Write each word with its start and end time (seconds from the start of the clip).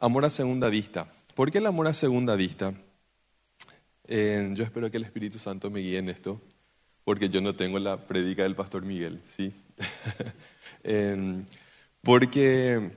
Amor 0.00 0.24
a 0.24 0.30
segunda 0.30 0.68
vista. 0.68 1.06
¿Por 1.34 1.50
qué 1.50 1.58
el 1.58 1.66
amor 1.66 1.86
a 1.86 1.92
segunda 1.92 2.34
vista? 2.34 2.74
Eh, 4.06 4.50
yo 4.54 4.64
espero 4.64 4.90
que 4.90 4.96
el 4.96 5.04
Espíritu 5.04 5.38
Santo 5.38 5.70
me 5.70 5.80
guíe 5.80 5.98
en 5.98 6.08
esto, 6.08 6.40
porque 7.04 7.28
yo 7.28 7.40
no 7.40 7.54
tengo 7.54 7.78
la 7.78 7.96
predica 7.96 8.42
del 8.42 8.54
pastor 8.54 8.84
Miguel, 8.84 9.20
¿sí? 9.36 9.52
Eh, 10.86 11.42
porque 12.02 12.90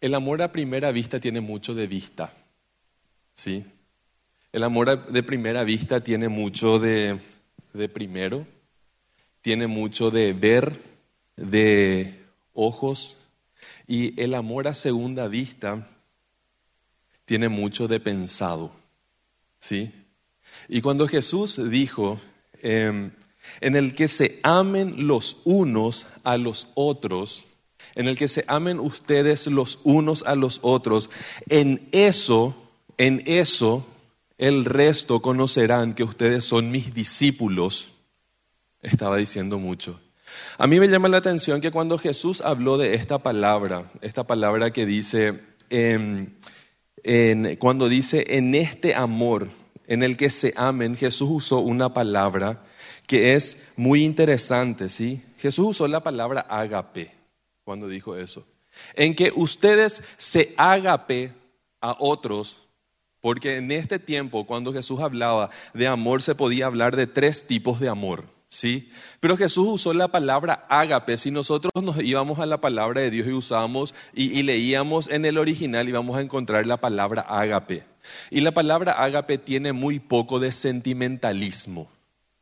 el 0.00 0.14
amor 0.16 0.42
a 0.42 0.50
primera 0.50 0.90
vista 0.90 1.20
tiene 1.20 1.40
mucho 1.40 1.74
de 1.74 1.86
vista, 1.86 2.32
¿sí? 3.34 3.64
El 4.50 4.64
amor 4.64 5.12
de 5.12 5.22
primera 5.22 5.62
vista 5.62 6.00
tiene 6.00 6.28
mucho 6.28 6.80
de, 6.80 7.20
de 7.72 7.88
primero, 7.88 8.48
tiene 9.42 9.68
mucho 9.68 10.10
de 10.10 10.32
ver, 10.32 10.76
de 11.36 12.20
ojos, 12.52 13.19
y 13.86 14.20
el 14.20 14.34
amor 14.34 14.68
a 14.68 14.74
segunda 14.74 15.28
vista 15.28 15.86
tiene 17.24 17.48
mucho 17.48 17.88
de 17.88 18.00
pensado, 18.00 18.72
¿sí? 19.58 19.92
Y 20.68 20.80
cuando 20.80 21.06
Jesús 21.06 21.60
dijo, 21.70 22.20
em, 22.60 23.12
en 23.60 23.76
el 23.76 23.94
que 23.94 24.08
se 24.08 24.40
amen 24.42 25.06
los 25.06 25.38
unos 25.44 26.06
a 26.24 26.36
los 26.36 26.68
otros, 26.74 27.46
en 27.94 28.08
el 28.08 28.16
que 28.16 28.28
se 28.28 28.44
amen 28.46 28.78
ustedes 28.78 29.46
los 29.46 29.78
unos 29.84 30.22
a 30.24 30.34
los 30.34 30.60
otros, 30.62 31.10
en 31.48 31.88
eso, 31.92 32.54
en 32.98 33.22
eso, 33.26 33.86
el 34.38 34.64
resto 34.64 35.20
conocerán 35.20 35.92
que 35.92 36.02
ustedes 36.02 36.44
son 36.44 36.70
mis 36.70 36.94
discípulos. 36.94 37.92
Estaba 38.82 39.16
diciendo 39.18 39.58
mucho. 39.58 40.00
A 40.58 40.66
mí 40.66 40.80
me 40.80 40.88
llama 40.88 41.08
la 41.08 41.18
atención 41.18 41.60
que 41.60 41.70
cuando 41.70 41.98
Jesús 41.98 42.40
habló 42.40 42.78
de 42.78 42.94
esta 42.94 43.18
palabra, 43.18 43.90
esta 44.00 44.26
palabra 44.26 44.72
que 44.72 44.86
dice, 44.86 45.40
em, 45.70 46.30
cuando 47.58 47.88
dice 47.88 48.24
en 48.28 48.54
este 48.54 48.94
amor 48.94 49.48
en 49.86 50.02
el 50.02 50.16
que 50.16 50.30
se 50.30 50.52
amen, 50.56 50.96
Jesús 50.96 51.28
usó 51.30 51.58
una 51.58 51.92
palabra 51.92 52.62
que 53.06 53.34
es 53.34 53.58
muy 53.76 54.04
interesante, 54.04 54.88
¿sí? 54.88 55.22
Jesús 55.38 55.70
usó 55.70 55.88
la 55.88 56.02
palabra 56.02 56.42
ágape 56.42 57.12
cuando 57.64 57.88
dijo 57.88 58.16
eso. 58.16 58.46
En 58.94 59.14
que 59.14 59.32
ustedes 59.34 60.02
se 60.16 60.54
ágape 60.56 61.32
a 61.80 61.96
otros, 61.98 62.60
porque 63.20 63.56
en 63.56 63.72
este 63.72 63.98
tiempo, 63.98 64.46
cuando 64.46 64.72
Jesús 64.72 65.00
hablaba 65.00 65.50
de 65.74 65.88
amor, 65.88 66.22
se 66.22 66.34
podía 66.34 66.66
hablar 66.66 66.96
de 66.96 67.06
tres 67.06 67.46
tipos 67.46 67.80
de 67.80 67.88
amor. 67.88 68.24
¿Sí? 68.50 68.90
Pero 69.20 69.36
Jesús 69.36 69.66
usó 69.66 69.94
la 69.94 70.08
palabra 70.08 70.66
ágape. 70.68 71.16
Si 71.16 71.30
nosotros 71.30 71.72
nos 71.82 72.02
íbamos 72.02 72.38
a 72.40 72.46
la 72.46 72.60
palabra 72.60 73.00
de 73.00 73.10
Dios 73.10 73.28
y 73.28 73.32
usábamos 73.32 73.94
y, 74.12 74.42
leíamos 74.42 75.08
en 75.08 75.24
el 75.24 75.38
original, 75.38 75.88
íbamos 75.88 76.18
a 76.18 76.20
encontrar 76.20 76.66
la 76.66 76.76
palabra 76.76 77.22
ágape. 77.22 77.84
Y 78.30 78.40
la 78.40 78.52
palabra 78.52 78.92
ágape 78.92 79.38
tiene 79.38 79.72
muy 79.72 80.00
poco 80.00 80.40
de 80.40 80.52
sentimentalismo. 80.52 81.88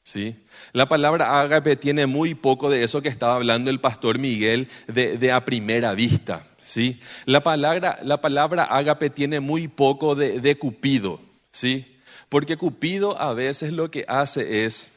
¿Sí? 0.03 0.37
La 0.73 0.89
palabra 0.89 1.39
ágape 1.39 1.77
tiene 1.77 2.07
muy 2.07 2.35
poco 2.35 2.71
de 2.71 2.83
eso 2.83 3.03
que 3.03 3.11
estaba 3.11 3.35
hablando 3.35 3.69
el 3.69 3.79
pastor 3.79 4.19
Miguel 4.19 4.69
de, 4.87 5.33
a 5.33 5.45
primera 5.45 5.93
vista. 5.93 6.47
¿sí? 6.63 6.99
La, 7.27 7.43
palabra, 7.43 7.99
la 8.03 8.23
palabra 8.23 8.65
ágape 8.65 9.11
tiene 9.11 9.41
muy 9.41 9.69
poco 9.69 10.15
de, 10.15 10.41
de 10.41 10.57
Cupido. 10.57 11.21
¿sí? 11.53 11.99
Porque 12.31 12.57
Cupido 12.57 13.21
a 13.21 13.35
veces 13.35 13.73
lo 13.73 13.91
que 13.91 14.07
hace 14.09 14.65
es 14.65 14.91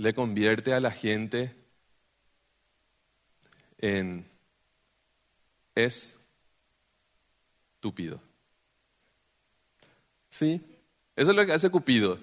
le 0.00 0.14
convierte 0.14 0.72
a 0.72 0.80
la 0.80 0.90
gente 0.90 1.54
en 3.76 4.24
estúpido. 7.74 8.18
¿Sí? 10.30 10.62
Eso 11.14 11.30
es 11.32 11.36
lo 11.36 11.44
que 11.44 11.52
hace 11.52 11.68
Cupido. 11.68 12.18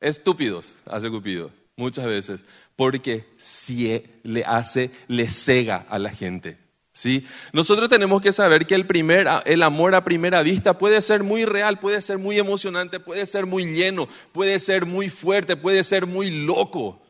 Estúpidos 0.00 0.78
hace 0.86 1.10
Cupido 1.10 1.50
muchas 1.76 2.06
veces, 2.06 2.46
porque 2.74 3.26
si 3.36 4.02
le 4.22 4.44
hace, 4.46 4.90
le 5.08 5.28
cega 5.28 5.84
a 5.90 5.98
la 5.98 6.08
gente. 6.10 6.56
¿Sí? 6.98 7.24
Nosotros 7.52 7.88
tenemos 7.88 8.20
que 8.20 8.32
saber 8.32 8.66
que 8.66 8.74
el, 8.74 8.84
primer, 8.84 9.28
el 9.46 9.62
amor 9.62 9.94
a 9.94 10.02
primera 10.02 10.42
vista 10.42 10.78
puede 10.78 11.00
ser 11.00 11.22
muy 11.22 11.44
real, 11.44 11.78
puede 11.78 12.02
ser 12.02 12.18
muy 12.18 12.40
emocionante, 12.40 12.98
puede 12.98 13.24
ser 13.24 13.46
muy 13.46 13.66
lleno, 13.66 14.08
puede 14.32 14.58
ser 14.58 14.84
muy 14.84 15.08
fuerte, 15.08 15.54
puede 15.54 15.84
ser 15.84 16.06
muy 16.08 16.44
loco. 16.44 17.00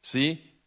¿Sí? 0.00 0.58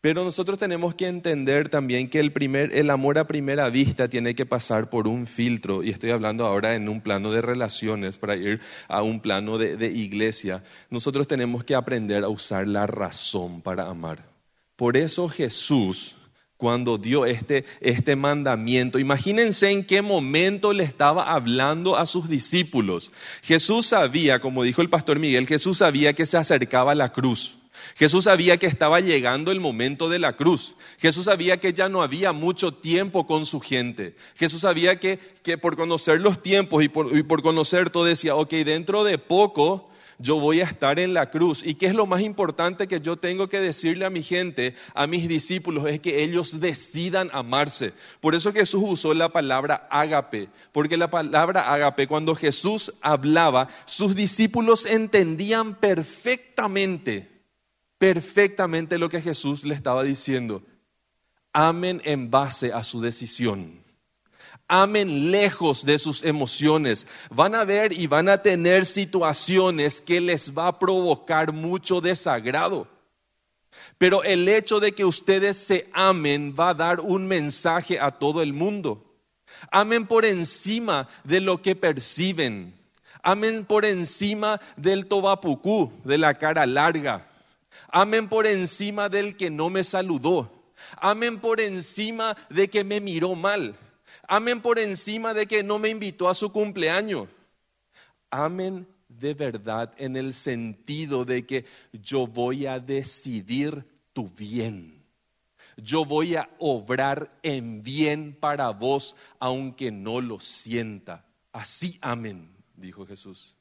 Pero 0.00 0.24
nosotros 0.24 0.58
tenemos 0.58 0.96
que 0.96 1.06
entender 1.06 1.68
también 1.68 2.10
que 2.10 2.18
el, 2.18 2.32
primer, 2.32 2.74
el 2.74 2.90
amor 2.90 3.16
a 3.16 3.28
primera 3.28 3.70
vista 3.70 4.08
tiene 4.08 4.34
que 4.34 4.44
pasar 4.44 4.90
por 4.90 5.06
un 5.06 5.28
filtro, 5.28 5.84
y 5.84 5.90
estoy 5.90 6.10
hablando 6.10 6.48
ahora 6.48 6.74
en 6.74 6.88
un 6.88 7.00
plano 7.00 7.30
de 7.30 7.42
relaciones 7.42 8.18
para 8.18 8.34
ir 8.34 8.60
a 8.88 9.02
un 9.02 9.20
plano 9.20 9.56
de, 9.56 9.76
de 9.76 9.86
iglesia. 9.86 10.64
Nosotros 10.90 11.28
tenemos 11.28 11.62
que 11.62 11.76
aprender 11.76 12.24
a 12.24 12.28
usar 12.28 12.66
la 12.66 12.88
razón 12.88 13.62
para 13.62 13.86
amar. 13.86 14.24
Por 14.74 14.96
eso 14.96 15.28
Jesús 15.28 16.16
cuando 16.62 16.96
dio 16.96 17.26
este, 17.26 17.64
este 17.80 18.14
mandamiento. 18.14 19.00
Imagínense 19.00 19.68
en 19.68 19.82
qué 19.82 20.00
momento 20.00 20.72
le 20.72 20.84
estaba 20.84 21.32
hablando 21.32 21.96
a 21.96 22.06
sus 22.06 22.28
discípulos. 22.28 23.10
Jesús 23.42 23.86
sabía, 23.86 24.38
como 24.38 24.62
dijo 24.62 24.80
el 24.80 24.88
pastor 24.88 25.18
Miguel, 25.18 25.48
Jesús 25.48 25.78
sabía 25.78 26.12
que 26.12 26.24
se 26.24 26.36
acercaba 26.36 26.94
la 26.94 27.10
cruz. 27.10 27.54
Jesús 27.96 28.26
sabía 28.26 28.58
que 28.58 28.66
estaba 28.66 29.00
llegando 29.00 29.50
el 29.50 29.58
momento 29.58 30.08
de 30.08 30.20
la 30.20 30.36
cruz. 30.36 30.76
Jesús 30.98 31.24
sabía 31.24 31.56
que 31.56 31.72
ya 31.72 31.88
no 31.88 32.00
había 32.00 32.30
mucho 32.30 32.72
tiempo 32.72 33.26
con 33.26 33.44
su 33.44 33.58
gente. 33.58 34.14
Jesús 34.36 34.60
sabía 34.60 35.00
que, 35.00 35.18
que 35.42 35.58
por 35.58 35.76
conocer 35.76 36.20
los 36.20 36.44
tiempos 36.44 36.84
y 36.84 36.88
por, 36.88 37.18
y 37.18 37.24
por 37.24 37.42
conocer 37.42 37.90
todo 37.90 38.04
decía, 38.04 38.36
ok, 38.36 38.52
dentro 38.52 39.02
de 39.02 39.18
poco 39.18 39.90
yo 40.22 40.38
voy 40.38 40.60
a 40.60 40.64
estar 40.64 40.98
en 40.98 41.12
la 41.12 41.30
cruz. 41.30 41.62
¿Y 41.66 41.74
qué 41.74 41.86
es 41.86 41.94
lo 41.94 42.06
más 42.06 42.22
importante 42.22 42.86
que 42.86 43.00
yo 43.00 43.16
tengo 43.16 43.48
que 43.48 43.60
decirle 43.60 44.04
a 44.04 44.10
mi 44.10 44.22
gente, 44.22 44.74
a 44.94 45.06
mis 45.06 45.28
discípulos? 45.28 45.86
Es 45.86 46.00
que 46.00 46.22
ellos 46.22 46.60
decidan 46.60 47.28
amarse. 47.32 47.92
Por 48.20 48.34
eso 48.34 48.52
Jesús 48.52 48.82
usó 48.86 49.12
la 49.12 49.30
palabra 49.30 49.88
ágape, 49.90 50.48
porque 50.70 50.96
la 50.96 51.10
palabra 51.10 51.72
ágape, 51.72 52.06
cuando 52.06 52.34
Jesús 52.34 52.92
hablaba, 53.00 53.68
sus 53.84 54.14
discípulos 54.14 54.86
entendían 54.86 55.74
perfectamente, 55.74 57.28
perfectamente 57.98 58.98
lo 58.98 59.08
que 59.08 59.20
Jesús 59.20 59.64
le 59.64 59.74
estaba 59.74 60.04
diciendo. 60.04 60.62
Amen 61.52 62.00
en 62.04 62.30
base 62.30 62.72
a 62.72 62.82
su 62.84 63.00
decisión 63.00 63.81
amen 64.68 65.30
lejos 65.30 65.84
de 65.84 65.98
sus 65.98 66.22
emociones. 66.22 67.06
Van 67.30 67.54
a 67.54 67.64
ver 67.64 67.92
y 67.92 68.06
van 68.06 68.28
a 68.28 68.38
tener 68.38 68.86
situaciones 68.86 70.00
que 70.00 70.20
les 70.20 70.56
va 70.56 70.68
a 70.68 70.78
provocar 70.78 71.52
mucho 71.52 72.00
desagrado. 72.00 72.88
Pero 73.98 74.22
el 74.22 74.48
hecho 74.48 74.80
de 74.80 74.92
que 74.92 75.04
ustedes 75.04 75.56
se 75.56 75.88
amen 75.92 76.54
va 76.58 76.70
a 76.70 76.74
dar 76.74 77.00
un 77.00 77.26
mensaje 77.26 77.98
a 78.00 78.10
todo 78.10 78.42
el 78.42 78.52
mundo. 78.52 79.04
Amen 79.70 80.06
por 80.06 80.24
encima 80.24 81.08
de 81.24 81.40
lo 81.40 81.62
que 81.62 81.76
perciben. 81.76 82.74
Amen 83.22 83.64
por 83.64 83.84
encima 83.84 84.60
del 84.76 85.06
tobapucú, 85.06 85.92
de 86.04 86.18
la 86.18 86.34
cara 86.34 86.66
larga. 86.66 87.28
Amen 87.88 88.28
por 88.28 88.46
encima 88.46 89.08
del 89.08 89.36
que 89.36 89.50
no 89.50 89.70
me 89.70 89.84
saludó. 89.84 90.50
Amen 90.96 91.38
por 91.38 91.60
encima 91.60 92.36
de 92.50 92.68
que 92.68 92.84
me 92.84 93.00
miró 93.00 93.34
mal. 93.34 93.76
Amen 94.28 94.60
por 94.60 94.78
encima 94.78 95.34
de 95.34 95.46
que 95.46 95.62
no 95.62 95.78
me 95.78 95.88
invitó 95.88 96.28
a 96.28 96.34
su 96.34 96.52
cumpleaños. 96.52 97.28
Amen 98.30 98.86
de 99.08 99.34
verdad 99.34 99.92
en 99.98 100.16
el 100.16 100.34
sentido 100.34 101.24
de 101.24 101.46
que 101.46 101.64
yo 101.92 102.26
voy 102.26 102.66
a 102.66 102.80
decidir 102.80 103.84
tu 104.12 104.28
bien. 104.28 105.02
Yo 105.76 106.04
voy 106.04 106.36
a 106.36 106.50
obrar 106.58 107.38
en 107.42 107.82
bien 107.82 108.36
para 108.38 108.70
vos, 108.70 109.16
aunque 109.38 109.90
no 109.90 110.20
lo 110.20 110.38
sienta. 110.40 111.24
Así 111.52 111.98
amen, 112.00 112.50
dijo 112.76 113.06
Jesús. 113.06 113.56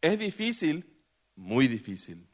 Es 0.00 0.18
difícil, 0.18 0.86
muy 1.34 1.68
difícil. 1.68 2.26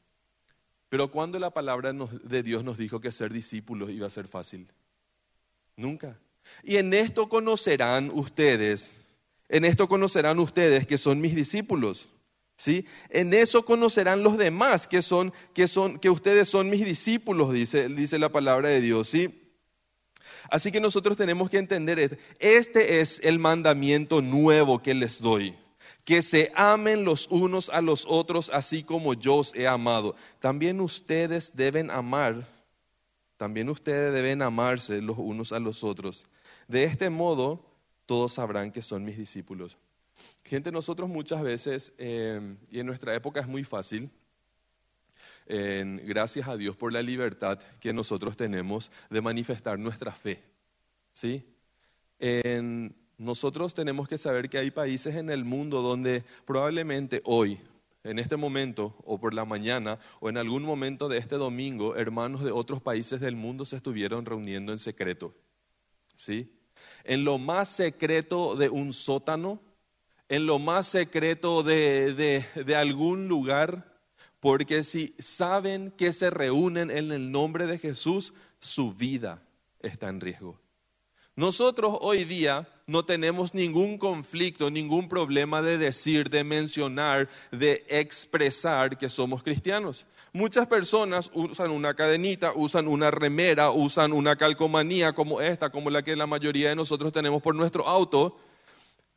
Pero 0.88 1.10
cuando 1.10 1.38
la 1.38 1.50
palabra 1.50 1.92
de 1.92 2.42
Dios 2.42 2.62
nos 2.62 2.78
dijo 2.78 3.00
que 3.00 3.10
ser 3.10 3.32
discípulos 3.32 3.90
iba 3.90 4.06
a 4.06 4.10
ser 4.10 4.28
fácil? 4.28 4.70
Nunca. 5.76 6.18
Y 6.62 6.76
en 6.76 6.94
esto 6.94 7.28
conocerán 7.28 8.10
ustedes, 8.12 8.90
en 9.48 9.64
esto 9.64 9.88
conocerán 9.88 10.38
ustedes 10.38 10.86
que 10.86 10.98
son 10.98 11.20
mis 11.20 11.34
discípulos. 11.34 12.08
¿Sí? 12.56 12.86
En 13.10 13.34
eso 13.34 13.64
conocerán 13.64 14.22
los 14.22 14.38
demás 14.38 14.86
que 14.86 15.02
son 15.02 15.32
que 15.54 15.66
son 15.66 15.98
que 15.98 16.08
ustedes 16.08 16.48
son 16.48 16.70
mis 16.70 16.84
discípulos, 16.84 17.52
dice, 17.52 17.88
dice 17.88 18.16
la 18.16 18.28
palabra 18.28 18.68
de 18.68 18.80
Dios, 18.80 19.08
¿sí? 19.08 19.50
Así 20.50 20.70
que 20.70 20.80
nosotros 20.80 21.16
tenemos 21.16 21.50
que 21.50 21.58
entender. 21.58 22.18
Este 22.38 23.00
es 23.00 23.20
el 23.24 23.40
mandamiento 23.40 24.22
nuevo 24.22 24.80
que 24.80 24.94
les 24.94 25.20
doy, 25.20 25.56
que 26.04 26.22
se 26.22 26.52
amen 26.54 27.04
los 27.04 27.26
unos 27.28 27.70
a 27.70 27.80
los 27.80 28.04
otros 28.06 28.50
así 28.54 28.84
como 28.84 29.14
yo 29.14 29.36
os 29.36 29.54
he 29.56 29.66
amado. 29.66 30.14
También 30.38 30.80
ustedes 30.80 31.56
deben 31.56 31.90
amar 31.90 32.46
también 33.36 33.68
ustedes 33.68 34.14
deben 34.14 34.42
amarse 34.42 35.02
los 35.02 35.18
unos 35.18 35.52
a 35.52 35.58
los 35.58 35.82
otros. 35.82 36.24
De 36.68 36.84
este 36.84 37.10
modo, 37.10 37.64
todos 38.06 38.34
sabrán 38.34 38.72
que 38.72 38.82
son 38.82 39.04
mis 39.04 39.18
discípulos. 39.18 39.76
Gente, 40.44 40.70
nosotros 40.70 41.08
muchas 41.08 41.42
veces, 41.42 41.92
eh, 41.98 42.56
y 42.70 42.80
en 42.80 42.86
nuestra 42.86 43.14
época 43.14 43.40
es 43.40 43.48
muy 43.48 43.64
fácil, 43.64 44.10
gracias 45.46 46.48
a 46.48 46.56
Dios 46.56 46.76
por 46.76 46.92
la 46.92 47.02
libertad 47.02 47.58
que 47.80 47.92
nosotros 47.92 48.36
tenemos 48.36 48.90
de 49.10 49.20
manifestar 49.20 49.78
nuestra 49.78 50.12
fe. 50.12 50.42
¿sí? 51.12 51.44
nosotros 53.18 53.74
tenemos 53.74 54.08
que 54.08 54.18
saber 54.18 54.48
que 54.48 54.58
hay 54.58 54.70
países 54.70 55.14
en 55.16 55.30
el 55.30 55.44
mundo 55.44 55.82
donde 55.82 56.24
probablemente 56.46 57.20
hoy, 57.24 57.60
en 58.02 58.18
este 58.18 58.36
momento, 58.36 58.94
o 59.04 59.18
por 59.18 59.34
la 59.34 59.44
mañana, 59.44 59.98
o 60.20 60.28
en 60.28 60.36
algún 60.36 60.62
momento 60.62 61.08
de 61.08 61.18
este 61.18 61.36
domingo, 61.36 61.96
hermanos 61.96 62.42
de 62.42 62.50
otros 62.50 62.80
países 62.82 63.20
del 63.20 63.36
mundo 63.36 63.64
se 63.64 63.76
estuvieron 63.76 64.24
reuniendo 64.24 64.72
en 64.72 64.78
secreto. 64.78 65.34
¿Sí? 66.14 66.52
En 67.04 67.24
lo 67.24 67.38
más 67.38 67.68
secreto 67.68 68.56
de 68.56 68.68
un 68.68 68.92
sótano, 68.92 69.60
en 70.28 70.46
lo 70.46 70.58
más 70.58 70.86
secreto 70.86 71.62
de, 71.62 72.14
de 72.54 72.76
algún 72.76 73.28
lugar, 73.28 73.94
porque 74.40 74.82
si 74.82 75.14
saben 75.18 75.90
que 75.92 76.12
se 76.12 76.30
reúnen 76.30 76.90
en 76.90 77.12
el 77.12 77.30
nombre 77.30 77.66
de 77.66 77.78
Jesús, 77.78 78.32
su 78.58 78.94
vida 78.94 79.42
está 79.80 80.08
en 80.08 80.20
riesgo. 80.20 80.58
Nosotros 81.36 81.96
hoy 82.00 82.24
día 82.24 82.68
no 82.86 83.04
tenemos 83.04 83.54
ningún 83.54 83.98
conflicto, 83.98 84.70
ningún 84.70 85.08
problema 85.08 85.62
de 85.62 85.78
decir, 85.78 86.30
de 86.30 86.44
mencionar, 86.44 87.28
de 87.50 87.84
expresar 87.88 88.96
que 88.96 89.08
somos 89.08 89.42
cristianos. 89.42 90.06
Muchas 90.36 90.66
personas 90.66 91.30
usan 91.32 91.70
una 91.70 91.94
cadenita, 91.94 92.54
usan 92.56 92.88
una 92.88 93.08
remera, 93.12 93.70
usan 93.70 94.12
una 94.12 94.34
calcomanía 94.34 95.12
como 95.12 95.40
esta, 95.40 95.70
como 95.70 95.90
la 95.90 96.02
que 96.02 96.16
la 96.16 96.26
mayoría 96.26 96.70
de 96.70 96.74
nosotros 96.74 97.12
tenemos 97.12 97.40
por 97.40 97.54
nuestro 97.54 97.86
auto, 97.86 98.36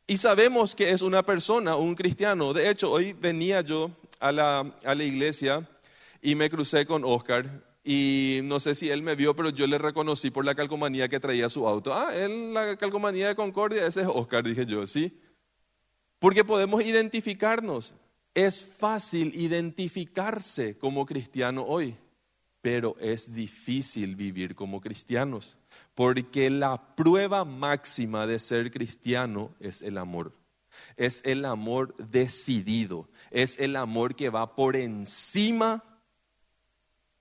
y 0.06 0.16
sabemos 0.16 0.76
que 0.76 0.90
es 0.90 1.02
una 1.02 1.24
persona, 1.24 1.74
un 1.74 1.96
cristiano. 1.96 2.52
De 2.52 2.70
hecho, 2.70 2.92
hoy 2.92 3.14
venía 3.14 3.62
yo 3.62 3.90
a 4.20 4.30
la, 4.30 4.72
a 4.84 4.94
la 4.94 5.02
iglesia 5.02 5.68
y 6.22 6.36
me 6.36 6.48
crucé 6.48 6.86
con 6.86 7.02
Oscar 7.04 7.64
y 7.82 8.38
no 8.44 8.60
sé 8.60 8.76
si 8.76 8.88
él 8.88 9.02
me 9.02 9.16
vio, 9.16 9.34
pero 9.34 9.50
yo 9.50 9.66
le 9.66 9.76
reconocí 9.76 10.30
por 10.30 10.44
la 10.44 10.54
calcomanía 10.54 11.08
que 11.08 11.18
traía 11.18 11.48
su 11.48 11.66
auto. 11.66 11.92
Ah, 11.94 12.14
él, 12.14 12.54
la 12.54 12.76
calcomanía 12.76 13.26
de 13.26 13.34
Concordia, 13.34 13.84
ese 13.84 14.02
es 14.02 14.06
Oscar, 14.06 14.44
dije 14.44 14.66
yo, 14.66 14.86
sí. 14.86 15.20
Porque 16.20 16.44
podemos 16.44 16.80
identificarnos. 16.80 17.92
Es 18.34 18.64
fácil 18.64 19.34
identificarse 19.34 20.78
como 20.78 21.06
cristiano 21.06 21.64
hoy, 21.64 21.96
pero 22.60 22.96
es 23.00 23.32
difícil 23.32 24.16
vivir 24.16 24.54
como 24.54 24.80
cristianos, 24.80 25.56
porque 25.94 26.50
la 26.50 26.94
prueba 26.94 27.44
máxima 27.44 28.26
de 28.26 28.38
ser 28.38 28.70
cristiano 28.70 29.54
es 29.60 29.82
el 29.82 29.98
amor 29.98 30.32
es 30.96 31.22
el 31.24 31.44
amor 31.44 31.94
decidido, 31.96 33.08
es 33.30 33.58
el 33.58 33.76
amor 33.76 34.14
que 34.14 34.30
va 34.30 34.54
por 34.54 34.76
encima 34.76 35.84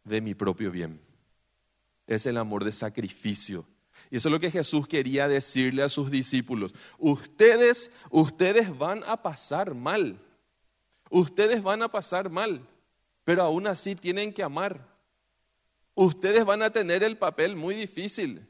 de 0.04 0.22
mi 0.22 0.34
propio 0.34 0.72
bien. 0.72 1.02
Es 2.06 2.26
el 2.26 2.38
amor 2.38 2.64
de 2.64 2.72
sacrificio. 2.72 3.66
Y 4.10 4.18
eso 4.18 4.30
es 4.30 4.32
lo 4.32 4.40
que 4.40 4.52
Jesús 4.52 4.88
quería 4.88 5.28
decirle 5.28 5.84
a 5.84 5.90
sus 5.90 6.10
discípulos. 6.10 6.74
Ustedes, 6.98 7.92
ustedes 8.10 8.78
van 8.78 9.04
a 9.06 9.22
pasar 9.22 9.74
mal. 9.74 10.20
Ustedes 11.10 11.64
van 11.64 11.82
a 11.82 11.92
pasar 11.92 12.30
mal, 12.30 12.68
pero 13.24 13.44
aún 13.44 13.68
así 13.68 13.96
tienen 13.96 14.34
que 14.34 14.44
amar. 14.44 14.88
Ustedes 15.96 16.46
van 16.46 16.62
a 16.62 16.72
tener 16.72 17.04
el 17.04 17.18
papel 17.18 17.56
muy 17.56 17.76
difícil. 17.76 18.48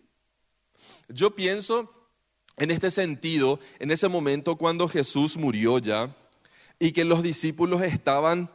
Yo 1.08 1.36
pienso 1.36 1.94
en 2.58 2.72
este 2.72 2.92
sentido, 2.92 3.60
en 3.80 3.92
ese 3.92 4.08
momento 4.08 4.56
cuando 4.56 4.88
Jesús 4.88 5.38
murió 5.38 5.78
ya 5.80 6.16
y 6.80 6.92
que 6.92 7.06
los 7.06 7.24
discípulos 7.24 7.82
estaban 7.84 8.50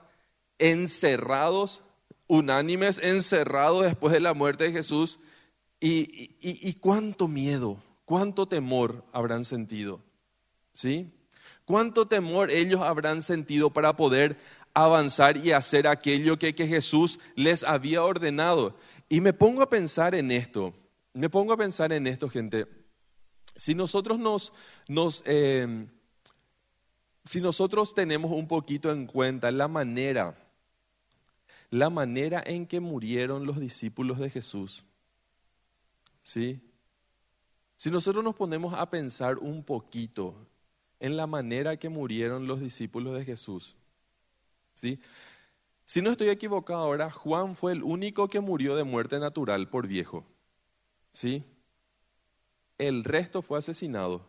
encerrados, 0.59 1.83
unánimes, 2.27 2.99
encerrados 2.99 3.85
después 3.85 4.13
de 4.13 4.21
la 4.21 4.35
muerte 4.35 4.65
de 4.65 4.73
Jesús, 4.73 5.19
y, 5.85 6.75
cuánto 6.75 7.27
miedo, 7.27 7.83
cuánto 8.05 8.47
temor 8.47 9.05
habrán 9.13 9.45
sentido, 9.45 10.01
¿sí? 10.73 11.11
Cuánto 11.65 12.07
temor 12.07 12.51
ellos 12.51 12.81
habrán 12.81 13.23
sentido 13.23 13.71
para 13.71 13.95
poder 13.97 14.37
avanzar 14.75 15.37
y 15.37 15.53
hacer 15.53 15.87
aquello 15.87 16.39
que, 16.39 16.55
que 16.55 16.67
Jesús 16.67 17.19
les 17.35 17.63
había 17.63 18.03
ordenado. 18.03 18.77
Y 19.09 19.21
me 19.21 19.33
pongo 19.33 19.63
a 19.63 19.69
pensar 19.69 20.15
en 20.15 20.31
esto, 20.31 20.75
me 21.13 21.29
pongo 21.29 21.53
a 21.53 21.57
pensar 21.57 21.93
en 21.93 22.07
esto, 22.07 22.29
gente. 22.29 22.67
Si 23.55 23.75
nosotros 23.75 24.19
nos, 24.19 24.53
eh, 25.27 25.87
si 27.25 27.41
nosotros 27.41 27.95
tenemos 27.95 28.31
un 28.33 28.49
poquito 28.49 28.91
en 28.91 29.07
cuenta 29.07 29.51
la 29.51 29.69
manera, 29.69 30.37
la 31.71 31.91
manera 31.91 32.43
en 32.45 32.67
que 32.67 32.81
murieron 32.81 33.47
los 33.47 33.61
discípulos 33.61 34.19
de 34.19 34.31
Jesús, 34.31 34.85
¿sí? 36.23 36.61
Si 37.77 37.91
nosotros 37.91 38.25
nos 38.25 38.35
ponemos 38.35 38.75
a 38.75 38.89
pensar 38.89 39.39
un 39.39 39.63
poquito 39.63 40.35
en 41.03 41.19
la 41.19 41.27
manera 41.27 41.77
que 41.77 41.91
murieron 41.91 42.47
los 42.47 42.61
discípulos 42.61 43.19
de 43.19 43.25
Jesús, 43.27 43.77
¿sí? 44.73 44.99
Si 45.85 46.01
no 46.01 46.11
estoy 46.13 46.31
equivocado 46.31 46.81
ahora, 46.81 47.11
Juan 47.11 47.57
fue 47.57 47.73
el 47.73 47.83
único 47.83 48.29
que 48.29 48.41
murió 48.41 48.77
de 48.77 48.85
muerte 48.85 49.19
natural 49.19 49.69
por 49.69 49.87
viejo, 49.87 50.25
¿sí? 51.13 51.45
el 52.79 53.05
resto 53.05 53.43
fue 53.43 53.59
asesinado. 53.59 54.23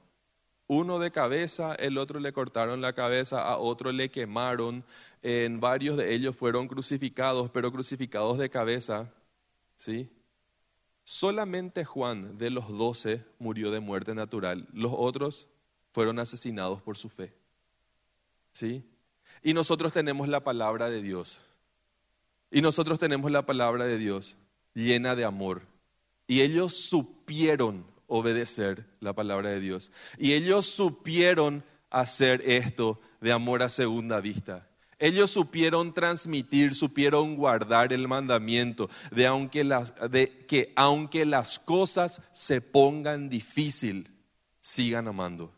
Uno 0.68 0.98
de 0.98 1.12
cabeza, 1.12 1.76
el 1.76 1.98
otro 1.98 2.20
le 2.20 2.34
cortaron 2.34 2.82
la 2.82 2.94
cabeza, 2.94 3.42
a 3.42 3.58
otro 3.58 3.92
le 3.92 4.10
quemaron, 4.10 4.84
en 5.22 5.60
varios 5.60 5.98
de 5.98 6.14
ellos 6.14 6.36
fueron 6.36 6.68
crucificados, 6.68 7.50
pero 7.52 7.72
crucificados 7.72 8.38
de 8.38 8.50
cabeza. 8.50 9.12
¿sí? 9.76 10.10
Solamente 11.04 11.84
Juan 11.84 12.38
de 12.38 12.50
los 12.50 12.68
doce 12.70 13.24
murió 13.40 13.72
de 13.72 13.80
muerte 13.80 14.16
natural, 14.16 14.68
los 14.74 14.92
otros 14.96 15.48
fueron 15.94 16.20
asesinados 16.20 16.82
por 16.82 16.98
su 16.98 17.08
fe. 17.08 17.34
¿Sí? 18.52 18.84
Y 19.42 19.54
nosotros 19.54 19.94
tenemos 19.94 20.28
la 20.28 20.44
palabra 20.44 20.90
de 20.90 21.02
Dios. 21.02 21.40
Y 22.52 22.62
nosotros 22.62 23.00
tenemos 23.00 23.32
la 23.32 23.46
palabra 23.46 23.86
de 23.86 23.98
Dios 23.98 24.36
llena 24.74 25.16
de 25.16 25.24
amor. 25.24 25.62
Y 26.28 26.42
ellos 26.42 26.76
supieron 26.76 27.86
obedecer 28.08 28.86
la 29.00 29.14
palabra 29.14 29.50
de 29.50 29.60
Dios. 29.60 29.92
Y 30.18 30.34
ellos 30.34 30.66
supieron 30.66 31.64
hacer 31.90 32.42
esto 32.46 33.00
de 33.22 33.32
amor 33.32 33.64
a 33.64 33.70
segunda 33.70 34.20
vista. 34.20 34.68
Ellos 35.00 35.32
supieron 35.32 35.94
transmitir, 35.94 36.76
supieron 36.76 37.36
guardar 37.36 37.92
el 37.92 38.08
mandamiento 38.08 38.90
de, 39.12 39.28
aunque 39.28 39.64
las, 39.64 39.94
de 40.10 40.46
que 40.46 40.72
aunque 40.76 41.26
las 41.26 41.60
cosas 41.60 42.22
se 42.32 42.62
pongan 42.62 43.30
difícil, 43.30 44.10
sigan 44.60 45.08
amando. 45.08 45.54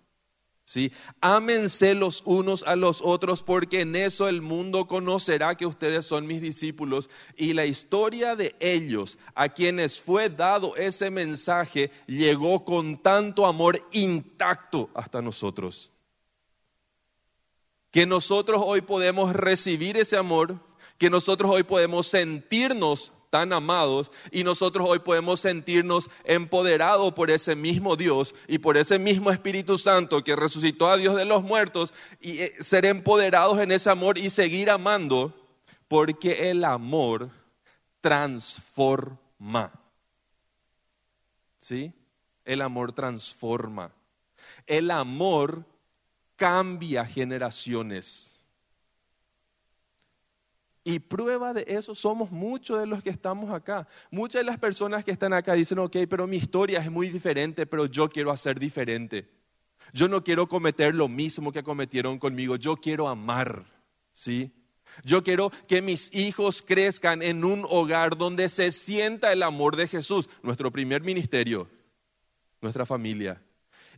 ¿Sí? 0.66 0.92
Ámense 1.22 1.94
los 1.94 2.24
unos 2.26 2.64
a 2.64 2.76
los 2.76 3.02
otros 3.02 3.44
porque 3.44 3.82
en 3.82 3.96
eso 3.96 4.28
el 4.28 4.42
mundo 4.42 4.88
conocerá 4.88 5.56
que 5.56 5.68
ustedes 5.68 6.06
son 6.06 6.28
mis 6.28 6.42
discípulos 6.42 7.10
y 7.38 7.54
la 7.54 7.66
historia 7.66 8.36
de 8.36 8.56
ellos 8.60 9.18
a 9.36 9.50
quienes 9.50 10.02
fue 10.02 10.30
dado 10.30 10.76
ese 10.76 11.10
mensaje 11.12 11.92
llegó 12.08 12.66
con 12.66 13.02
tanto 13.02 13.46
amor 13.46 13.88
intacto 13.94 14.90
hasta 14.94 15.22
nosotros. 15.22 15.92
Que 17.92 18.06
nosotros 18.06 18.62
hoy 18.66 18.82
podemos 18.82 19.32
recibir 19.32 19.96
ese 19.96 20.18
amor, 20.18 20.60
que 20.98 21.10
nosotros 21.10 21.50
hoy 21.52 21.64
podemos 21.64 22.08
sentirnos 22.08 23.14
tan 23.36 23.52
amados 23.52 24.12
y 24.32 24.46
nosotros 24.46 24.88
hoy 24.90 25.00
podemos 25.00 25.42
sentirnos 25.42 26.10
empoderados 26.24 27.12
por 27.12 27.30
ese 27.30 27.54
mismo 27.54 27.98
Dios 27.98 28.34
y 28.48 28.60
por 28.60 28.78
ese 28.78 28.98
mismo 28.98 29.30
Espíritu 29.30 29.78
Santo 29.78 30.24
que 30.24 30.38
resucitó 30.38 30.90
a 30.90 30.96
Dios 30.96 31.18
de 31.18 31.26
los 31.26 31.44
muertos 31.44 31.94
y 32.22 32.40
eh, 32.40 32.54
ser 32.62 32.86
empoderados 32.86 33.60
en 33.60 33.74
ese 33.74 33.90
amor 33.90 34.18
y 34.18 34.30
seguir 34.30 34.70
amando 34.70 35.36
porque 35.90 36.50
el 36.50 36.64
amor 36.64 37.30
transforma. 38.00 39.74
¿Sí? 41.60 41.92
El 42.46 42.62
amor 42.62 42.94
transforma. 42.94 43.92
El 44.66 44.92
amor 44.92 45.66
cambia 46.38 47.04
generaciones. 47.04 48.35
Y 50.88 51.00
prueba 51.00 51.52
de 51.52 51.66
eso 51.68 51.96
somos 51.96 52.32
muchos 52.32 52.80
de 52.80 52.86
los 52.86 53.02
que 53.02 53.10
estamos 53.10 53.50
acá. 53.50 53.88
Muchas 54.12 54.42
de 54.42 54.44
las 54.44 54.60
personas 54.60 55.04
que 55.04 55.10
están 55.10 55.34
acá 55.34 55.54
dicen, 55.54 55.80
ok, 55.80 55.98
pero 56.08 56.28
mi 56.28 56.38
historia 56.38 56.78
es 56.78 56.92
muy 56.92 57.10
diferente, 57.10 57.66
pero 57.66 57.88
yo 57.88 58.08
quiero 58.08 58.30
hacer 58.30 58.60
diferente. 58.60 59.28
Yo 59.94 60.08
no 60.08 60.24
quiero 60.24 60.48
cometer 60.48 60.94
lo 60.94 61.08
mismo 61.08 61.52
que 61.52 61.64
cometieron 61.64 62.20
conmigo, 62.20 62.56
yo 62.56 62.76
quiero 62.76 63.08
amar, 63.08 63.66
¿sí? 64.14 64.52
Yo 65.04 65.24
quiero 65.24 65.52
que 65.68 65.82
mis 65.82 66.14
hijos 66.14 66.62
crezcan 66.62 67.24
en 67.24 67.44
un 67.44 67.66
hogar 67.68 68.16
donde 68.16 68.48
se 68.48 68.72
sienta 68.72 69.34
el 69.34 69.42
amor 69.42 69.76
de 69.76 69.88
Jesús, 69.88 70.30
nuestro 70.44 70.72
primer 70.72 71.02
ministerio, 71.02 71.68
nuestra 72.62 72.86
familia. 72.86 73.42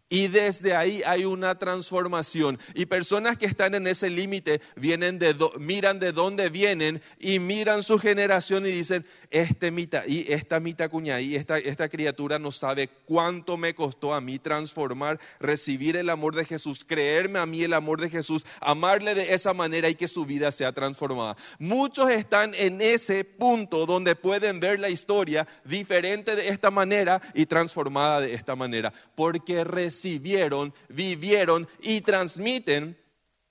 Y 0.10 0.28
desde 0.30 0.74
ahí 0.76 1.02
hay 1.06 1.26
una 1.26 1.60
transformación. 1.60 2.60
Y 2.74 2.86
personas 2.86 3.38
que 3.38 3.46
están 3.46 3.76
en 3.76 3.88
ese 3.88 4.10
límite 4.10 4.62
vienen 4.76 5.20
de 5.20 5.36
miran 5.60 6.00
de 6.00 6.14
dónde 6.14 6.50
vienen 6.50 7.02
y 7.20 7.40
miran 7.40 7.84
su 7.84 8.00
generación 8.00 8.66
y 8.66 8.72
dicen, 8.72 9.06
este 9.32 9.70
mita, 9.72 10.04
y 10.08 10.32
esta 10.32 10.60
mita 10.60 10.88
cuña 10.88 11.20
y 11.20 11.36
esta, 11.36 11.58
esta 11.58 11.90
criatura 11.90 12.40
no 12.40 12.52
sabe 12.52 12.88
cuánto 13.06 13.58
me 13.58 13.76
costó 13.76 14.14
a 14.14 14.22
mí 14.22 14.40
transformar, 14.40 15.20
recibir 15.40 15.98
el 15.98 16.10
amor 16.10 16.36
de 16.36 16.46
Jesús, 16.46 16.86
creerme 16.86 17.40
a 17.40 17.46
mí 17.46 17.64
el 17.64 17.74
amor 17.74 18.00
de 18.00 18.10
Jesús, 18.10 18.46
amarle 18.62 19.14
de 19.14 19.34
esa 19.34 19.54
manera 19.54 19.90
y 19.90 19.96
que 19.96 20.08
su 20.08 20.26
vida 20.26 20.52
sea 20.52 20.72
transformada. 20.72 21.36
Muchos 21.60 22.10
están 22.10 22.54
en 22.56 22.82
ese 22.82 23.26
punto 23.26 23.86
donde 23.86 24.16
pueden 24.16 24.62
ver 24.62 24.80
la 24.80 24.90
historia 24.90 25.48
diferente 25.66 26.36
de 26.36 26.48
esta 26.50 26.72
manera 26.72 27.22
y 27.34 27.46
transformada 27.46 28.22
de 28.22 28.34
esta 28.34 28.56
manera, 28.56 28.94
porque 29.16 29.64
recibieron, 29.98 30.74
vivieron 30.90 31.68
y 31.82 32.02
transmiten 32.02 32.96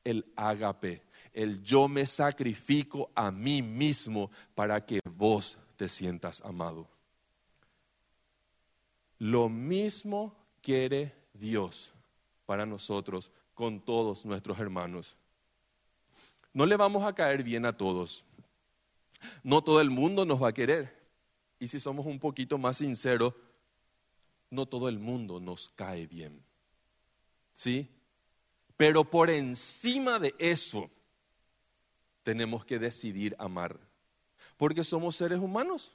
el 0.05 0.25
ágape, 0.37 1.03
el 1.33 1.63
yo 1.65 1.89
me 1.89 2.07
sacrifico 2.07 3.11
a 3.17 3.33
mí 3.33 3.63
mismo 3.63 4.31
para 4.55 4.85
que 4.87 5.01
vos 5.05 5.59
te 5.77 5.89
sientas 5.89 6.41
amado. 6.43 6.87
Lo 9.19 9.49
mismo 9.49 10.37
quiere 10.63 11.13
Dios 11.35 11.93
para 12.47 12.65
nosotros 12.65 13.33
con 13.55 13.81
todos 13.81 14.25
nuestros 14.25 14.61
hermanos. 14.61 15.17
No 16.53 16.65
le 16.65 16.77
vamos 16.77 17.05
a 17.05 17.15
caer 17.15 17.43
bien 17.43 17.67
a 17.67 17.77
todos. 17.77 18.25
No 19.43 19.65
todo 19.65 19.81
el 19.81 19.91
mundo 19.91 20.25
nos 20.25 20.41
va 20.41 20.49
a 20.49 20.55
querer. 20.55 20.95
Y 21.59 21.69
si 21.69 21.81
somos 21.81 22.07
un 22.07 22.21
poquito 22.21 22.57
más 22.57 22.77
sinceros, 22.77 23.35
no 24.51 24.67
todo 24.67 24.89
el 24.89 24.99
mundo 24.99 25.41
nos 25.41 25.71
cae 25.71 26.07
bien. 26.07 26.43
¿Sí? 27.53 27.89
Pero 28.77 29.05
por 29.05 29.31
encima 29.31 30.19
de 30.19 30.35
eso, 30.39 30.91
tenemos 32.23 32.65
que 32.65 32.79
decidir 32.79 33.35
amar. 33.39 33.79
Porque 34.57 34.85
somos 34.85 35.17
seres 35.17 35.39
humanos. 35.39 35.93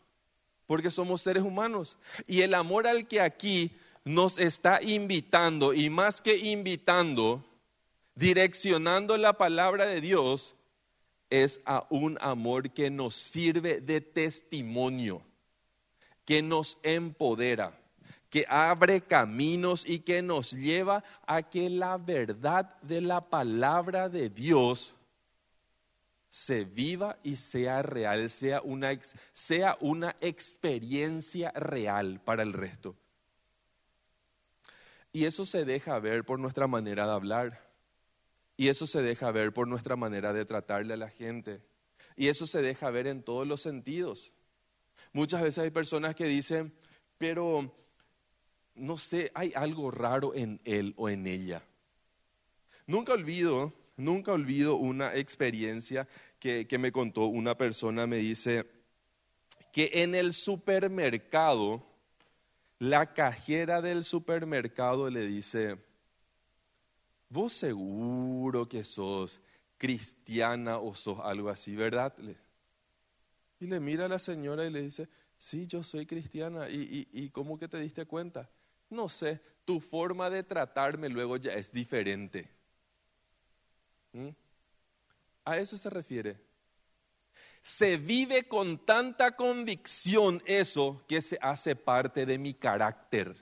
Porque 0.66 0.92
somos 0.92 1.22
seres 1.22 1.44
humanos. 1.44 1.98
Y 2.28 2.42
el 2.42 2.54
amor 2.54 2.88
al 2.88 3.08
que 3.08 3.22
aquí 3.22 3.72
nos 4.04 4.40
está 4.40 4.82
invitando, 4.82 5.74
y 5.74 5.90
más 5.90 6.22
que 6.22 6.38
invitando, 6.38 7.46
direccionando 8.16 9.16
la 9.18 9.34
palabra 9.34 9.86
de 9.86 10.02
Dios, 10.02 10.56
es 11.30 11.62
a 11.66 11.86
un 11.90 12.18
amor 12.20 12.72
que 12.72 12.90
nos 12.90 13.14
sirve 13.14 13.80
de 13.80 14.02
testimonio, 14.02 15.22
que 16.26 16.42
nos 16.42 16.80
empodera 16.84 17.81
que 18.32 18.46
abre 18.48 19.02
caminos 19.02 19.84
y 19.86 20.00
que 20.00 20.22
nos 20.22 20.54
lleva 20.54 21.04
a 21.28 21.44
que 21.44 21.70
la 21.70 21.98
verdad 21.98 22.80
de 22.82 23.02
la 23.02 23.30
palabra 23.30 24.08
de 24.08 24.30
Dios 24.30 24.96
se 26.30 26.64
viva 26.64 27.20
y 27.24 27.36
sea 27.36 27.82
real, 27.82 28.30
sea 28.30 28.62
una, 28.62 28.98
sea 29.34 29.78
una 29.82 30.16
experiencia 30.22 31.52
real 31.52 32.22
para 32.24 32.42
el 32.42 32.54
resto. 32.54 32.96
Y 35.12 35.26
eso 35.26 35.46
se 35.46 35.66
deja 35.66 36.00
ver 36.00 36.24
por 36.24 36.40
nuestra 36.40 36.68
manera 36.68 37.06
de 37.06 37.12
hablar. 37.12 37.70
Y 38.56 38.70
eso 38.70 38.88
se 38.88 39.02
deja 39.02 39.30
ver 39.32 39.52
por 39.52 39.68
nuestra 39.68 39.98
manera 39.98 40.32
de 40.32 40.46
tratarle 40.46 40.94
a 40.94 40.98
la 40.98 41.10
gente. 41.10 41.62
Y 42.16 42.30
eso 42.30 42.48
se 42.48 42.62
deja 42.62 42.90
ver 42.92 43.08
en 43.08 43.24
todos 43.24 43.46
los 43.46 43.62
sentidos. 43.62 44.34
Muchas 45.12 45.42
veces 45.42 45.58
hay 45.58 45.72
personas 45.72 46.16
que 46.16 46.28
dicen, 46.28 46.74
pero 47.18 47.76
no 48.76 48.98
sé, 48.98 49.32
hay 49.34 49.54
algo 49.56 49.92
raro 49.92 50.34
en 50.34 50.60
él 50.66 50.94
o 50.98 51.10
en 51.10 51.28
ella. 51.28 51.64
Nunca 52.88 53.14
olvido, 53.14 53.74
nunca 53.98 54.32
olvido 54.34 54.76
una 54.76 55.16
experiencia 55.16 56.08
que, 56.40 56.68
que 56.68 56.78
me 56.78 56.92
contó 56.92 57.26
una 57.26 57.58
persona, 57.58 58.08
me 58.08 58.18
dice 58.18 58.66
que 59.72 59.90
en 59.94 60.16
el 60.16 60.34
supermercado, 60.34 61.86
la 62.80 63.14
cajera 63.14 63.82
del 63.82 64.04
supermercado 64.04 65.10
le 65.10 65.26
dice, 65.26 65.78
vos 67.30 67.54
seguro 67.54 68.68
que 68.68 68.84
sos 68.84 69.40
cristiana 69.78 70.78
o 70.78 70.94
sos 70.96 71.20
algo 71.24 71.50
así, 71.50 71.76
¿verdad? 71.76 72.14
Y 73.60 73.68
le 73.68 73.80
mira 73.80 74.06
a 74.06 74.10
la 74.10 74.20
señora 74.20 74.66
y 74.66 74.70
le 74.70 74.82
dice, 74.82 75.08
sí, 75.42 75.66
yo 75.66 75.82
soy 75.82 76.06
cristiana. 76.06 76.70
¿Y, 76.70 77.08
y, 77.12 77.24
y 77.24 77.30
cómo 77.32 77.58
que 77.58 77.68
te 77.68 77.80
diste 77.80 78.06
cuenta? 78.06 78.48
No 78.92 79.10
sé, 79.10 79.42
tu 79.66 79.80
forma 79.80 80.30
de 80.30 80.44
tratarme 80.44 81.10
luego 81.10 81.38
ya 81.38 81.54
es 81.54 81.72
diferente. 81.72 82.48
¿Mm? 84.14 84.30
A 85.46 85.58
eso 85.58 85.78
se 85.78 85.90
refiere. 85.90 86.38
Se 87.64 87.98
vive 87.98 88.48
con 88.48 88.86
tanta 88.86 89.36
convicción 89.36 90.44
eso 90.46 91.04
que 91.08 91.22
se 91.22 91.40
hace 91.42 91.76
parte 91.76 92.26
de 92.26 92.38
mi 92.38 92.54
carácter, 92.54 93.36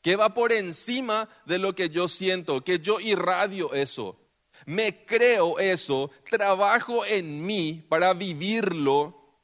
que 0.00 0.16
va 0.16 0.32
por 0.32 0.52
encima 0.52 1.28
de 1.44 1.58
lo 1.58 1.74
que 1.74 1.90
yo 1.90 2.08
siento, 2.08 2.62
que 2.62 2.78
yo 2.78 3.00
irradio 3.00 3.72
eso, 3.74 4.18
me 4.66 5.04
creo 5.04 5.58
eso, 5.58 6.10
trabajo 6.30 7.04
en 7.04 7.44
mí 7.44 7.84
para 7.88 8.12
vivirlo, 8.14 9.38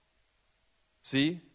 ¿sí? 1.01 1.50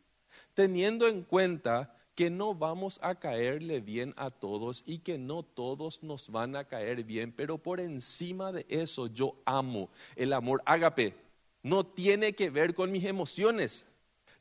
Teniendo 0.55 1.07
en 1.07 1.21
cuenta 1.21 1.95
que 2.15 2.29
no 2.29 2.55
vamos 2.55 2.97
a 3.03 3.15
caerle 3.15 3.81
bien 3.81 4.13
a 4.15 4.31
todos 4.31 4.83
y 4.87 4.99
que 4.99 5.17
no 5.17 5.43
todos 5.43 6.01
nos 6.01 6.31
van 6.31 6.55
a 6.55 6.63
caer 6.63 7.03
bien, 7.03 7.33
pero 7.33 7.57
por 7.57 7.81
encima 7.81 8.53
de 8.53 8.65
eso 8.69 9.07
yo 9.07 9.35
amo. 9.45 9.89
El 10.15 10.31
amor 10.31 10.63
ágape 10.65 11.13
no 11.61 11.85
tiene 11.85 12.33
que 12.33 12.49
ver 12.49 12.73
con 12.73 12.89
mis 12.91 13.03
emociones, 13.03 13.85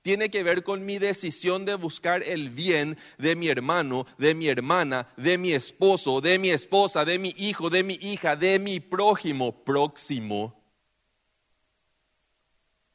tiene 0.02 0.30
que 0.30 0.44
ver 0.44 0.62
con 0.62 0.86
mi 0.86 0.98
decisión 0.98 1.64
de 1.64 1.74
buscar 1.74 2.22
el 2.22 2.48
bien 2.48 2.96
de 3.18 3.34
mi 3.34 3.48
hermano, 3.48 4.06
de 4.18 4.34
mi 4.34 4.46
hermana, 4.46 5.08
de 5.16 5.36
mi 5.36 5.52
esposo, 5.52 6.20
de 6.20 6.38
mi 6.38 6.50
esposa, 6.50 7.04
de 7.04 7.18
mi 7.18 7.34
hijo, 7.38 7.70
de 7.70 7.82
mi 7.82 7.94
hija, 7.94 8.36
de 8.36 8.60
mi 8.60 8.78
prójimo 8.78 9.52
próximo. 9.64 10.63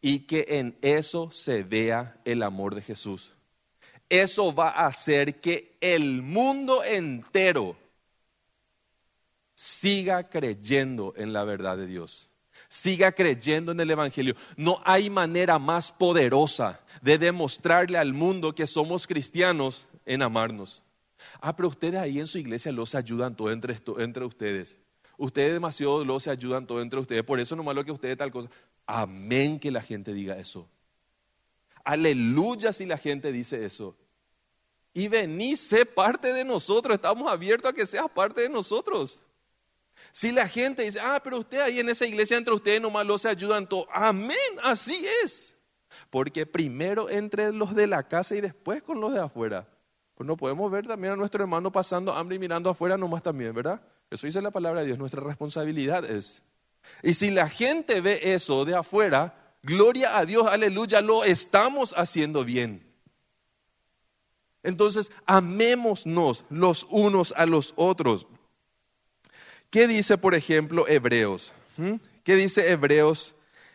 Y 0.02 0.22
que 0.22 0.46
en 0.48 0.78
eso 0.82 1.32
se 1.32 1.64
vea 1.64 2.20
el 2.26 2.44
amor 2.44 2.76
de 2.76 2.82
Jesús 2.82 3.34
eso 4.10 4.54
va 4.54 4.70
a 4.70 4.88
hacer 4.88 5.40
que 5.40 5.78
el 5.80 6.24
mundo 6.24 6.84
entero 6.84 7.78
siga 9.54 10.30
creyendo 10.30 11.14
en 11.16 11.32
la 11.32 11.44
verdad 11.44 11.78
de 11.78 11.86
Dios, 11.86 12.30
siga 12.68 13.12
creyendo 13.12 13.72
en 13.72 13.80
el 13.80 13.92
Evangelio. 13.92 14.36
No 14.58 14.82
hay 14.84 15.10
manera 15.10 15.60
más 15.60 15.92
poderosa 15.92 16.82
de 17.02 17.20
demostrarle 17.20 18.00
al 18.00 18.14
mundo 18.14 18.56
que 18.56 18.66
somos 18.66 19.06
cristianos 19.06 19.88
en 20.06 20.24
amarnos. 20.24 20.82
Ah, 21.40 21.56
pero 21.56 21.70
ustedes 21.70 22.00
ahí 22.00 22.20
en 22.20 22.28
su 22.28 22.40
iglesia 22.40 22.72
los 22.72 22.96
ayudan 22.96 23.36
todo 23.36 23.52
entre, 23.52 23.78
entre 23.98 24.26
ustedes. 24.26 24.80
Ustedes 25.18 25.52
demasiado 25.52 26.06
los 26.06 26.24
se 26.24 26.32
ayudan 26.32 26.66
todo 26.66 26.82
entre 26.82 26.98
ustedes. 26.98 27.24
Por 27.24 27.42
eso 27.42 27.54
no 27.56 27.62
malo 27.62 27.84
que 27.84 27.92
ustedes 27.92 28.18
tal 28.18 28.32
cosa. 28.32 28.50
Amén 28.92 29.60
que 29.60 29.70
la 29.70 29.84
gente 29.84 30.16
diga 30.16 30.40
eso. 30.40 30.68
Aleluya 31.84 32.74
si 32.74 32.88
la 32.88 32.98
gente 32.98 33.32
dice 33.32 33.64
eso. 33.64 33.96
Y 34.96 35.08
vení, 35.08 35.56
sé 35.56 35.86
parte 35.86 36.34
de 36.34 36.44
nosotros. 36.44 36.96
Estamos 36.96 37.32
abiertos 37.32 37.70
a 37.70 37.76
que 37.76 37.86
seas 37.86 38.10
parte 38.10 38.42
de 38.42 38.50
nosotros. 38.50 39.22
Si 40.12 40.32
la 40.32 40.48
gente 40.50 40.82
dice, 40.82 41.00
ah, 41.00 41.22
pero 41.24 41.38
usted 41.38 41.60
ahí 41.60 41.80
en 41.80 41.90
esa 41.90 42.08
iglesia 42.08 42.36
entre 42.36 42.52
ustedes 42.52 42.82
nomás 42.82 43.06
lo 43.06 43.20
se 43.20 43.30
ayudan 43.30 43.70
todo. 43.70 43.86
Amén, 43.94 44.36
así 44.64 45.06
es. 45.24 45.56
Porque 46.10 46.48
primero 46.48 47.12
entre 47.12 47.54
los 47.54 47.76
de 47.76 47.86
la 47.86 48.08
casa 48.08 48.36
y 48.36 48.42
después 48.42 48.82
con 48.82 49.00
los 49.00 49.14
de 49.14 49.20
afuera. 49.20 49.68
Pues 50.16 50.26
no 50.26 50.36
podemos 50.36 50.72
ver 50.72 50.88
también 50.88 51.14
a 51.14 51.16
nuestro 51.16 51.44
hermano 51.44 51.72
pasando 51.72 52.12
hambre 52.12 52.38
y 52.38 52.40
mirando 52.40 52.72
afuera 52.72 52.98
nomás 52.98 53.22
también, 53.22 53.54
¿verdad? 53.54 53.84
Eso 54.10 54.26
dice 54.26 54.42
la 54.42 54.50
palabra 54.50 54.80
de 54.80 54.88
Dios, 54.88 54.98
nuestra 54.98 55.22
responsabilidad 55.22 56.10
es. 56.10 56.42
Y 57.02 57.14
si 57.14 57.32
la 57.32 57.48
gente 57.50 58.02
ve 58.02 58.20
eso 58.34 58.66
de 58.66 58.76
afuera, 58.76 59.56
gloria 59.64 60.18
a 60.18 60.26
Dios, 60.26 60.48
aleluya, 60.48 61.02
lo 61.02 61.24
estamos 61.24 61.94
haciendo 61.98 62.44
bien. 62.44 62.86
Entonces, 64.64 65.12
amémonos 65.26 66.46
los 66.50 66.88
unos 66.90 67.34
a 67.38 67.46
los 67.46 67.74
otros. 67.78 68.28
¿Qué 69.70 69.88
dice, 69.88 70.18
por 70.18 70.36
ejemplo, 70.36 70.88
Hebreos? 70.88 71.54
¿Mm? 71.78 71.96
¿Qué 72.24 72.36
dice 72.36 72.70
Hebreos? 72.70 73.34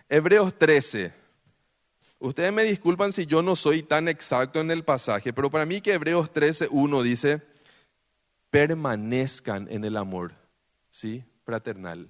Hebreos 0.09 0.59
13. 0.59 1.13
Ustedes 2.19 2.53
me 2.53 2.65
disculpan 2.65 3.13
si 3.13 3.27
yo 3.27 3.43
no 3.43 3.57
soy 3.57 3.83
tan 3.83 4.09
exacto 4.09 4.61
en 4.61 4.71
el 4.71 4.85
pasaje, 4.85 5.33
pero 5.33 5.51
para 5.51 5.67
mí 5.67 5.81
que 5.81 5.95
Hebreos 5.95 6.33
13, 6.33 6.69
1 6.71 7.03
dice, 7.03 7.43
permanezcan 8.51 9.69
en 9.71 9.85
el 9.85 9.97
amor, 9.97 10.35
¿sí? 10.91 11.25
Fraternal 11.45 12.09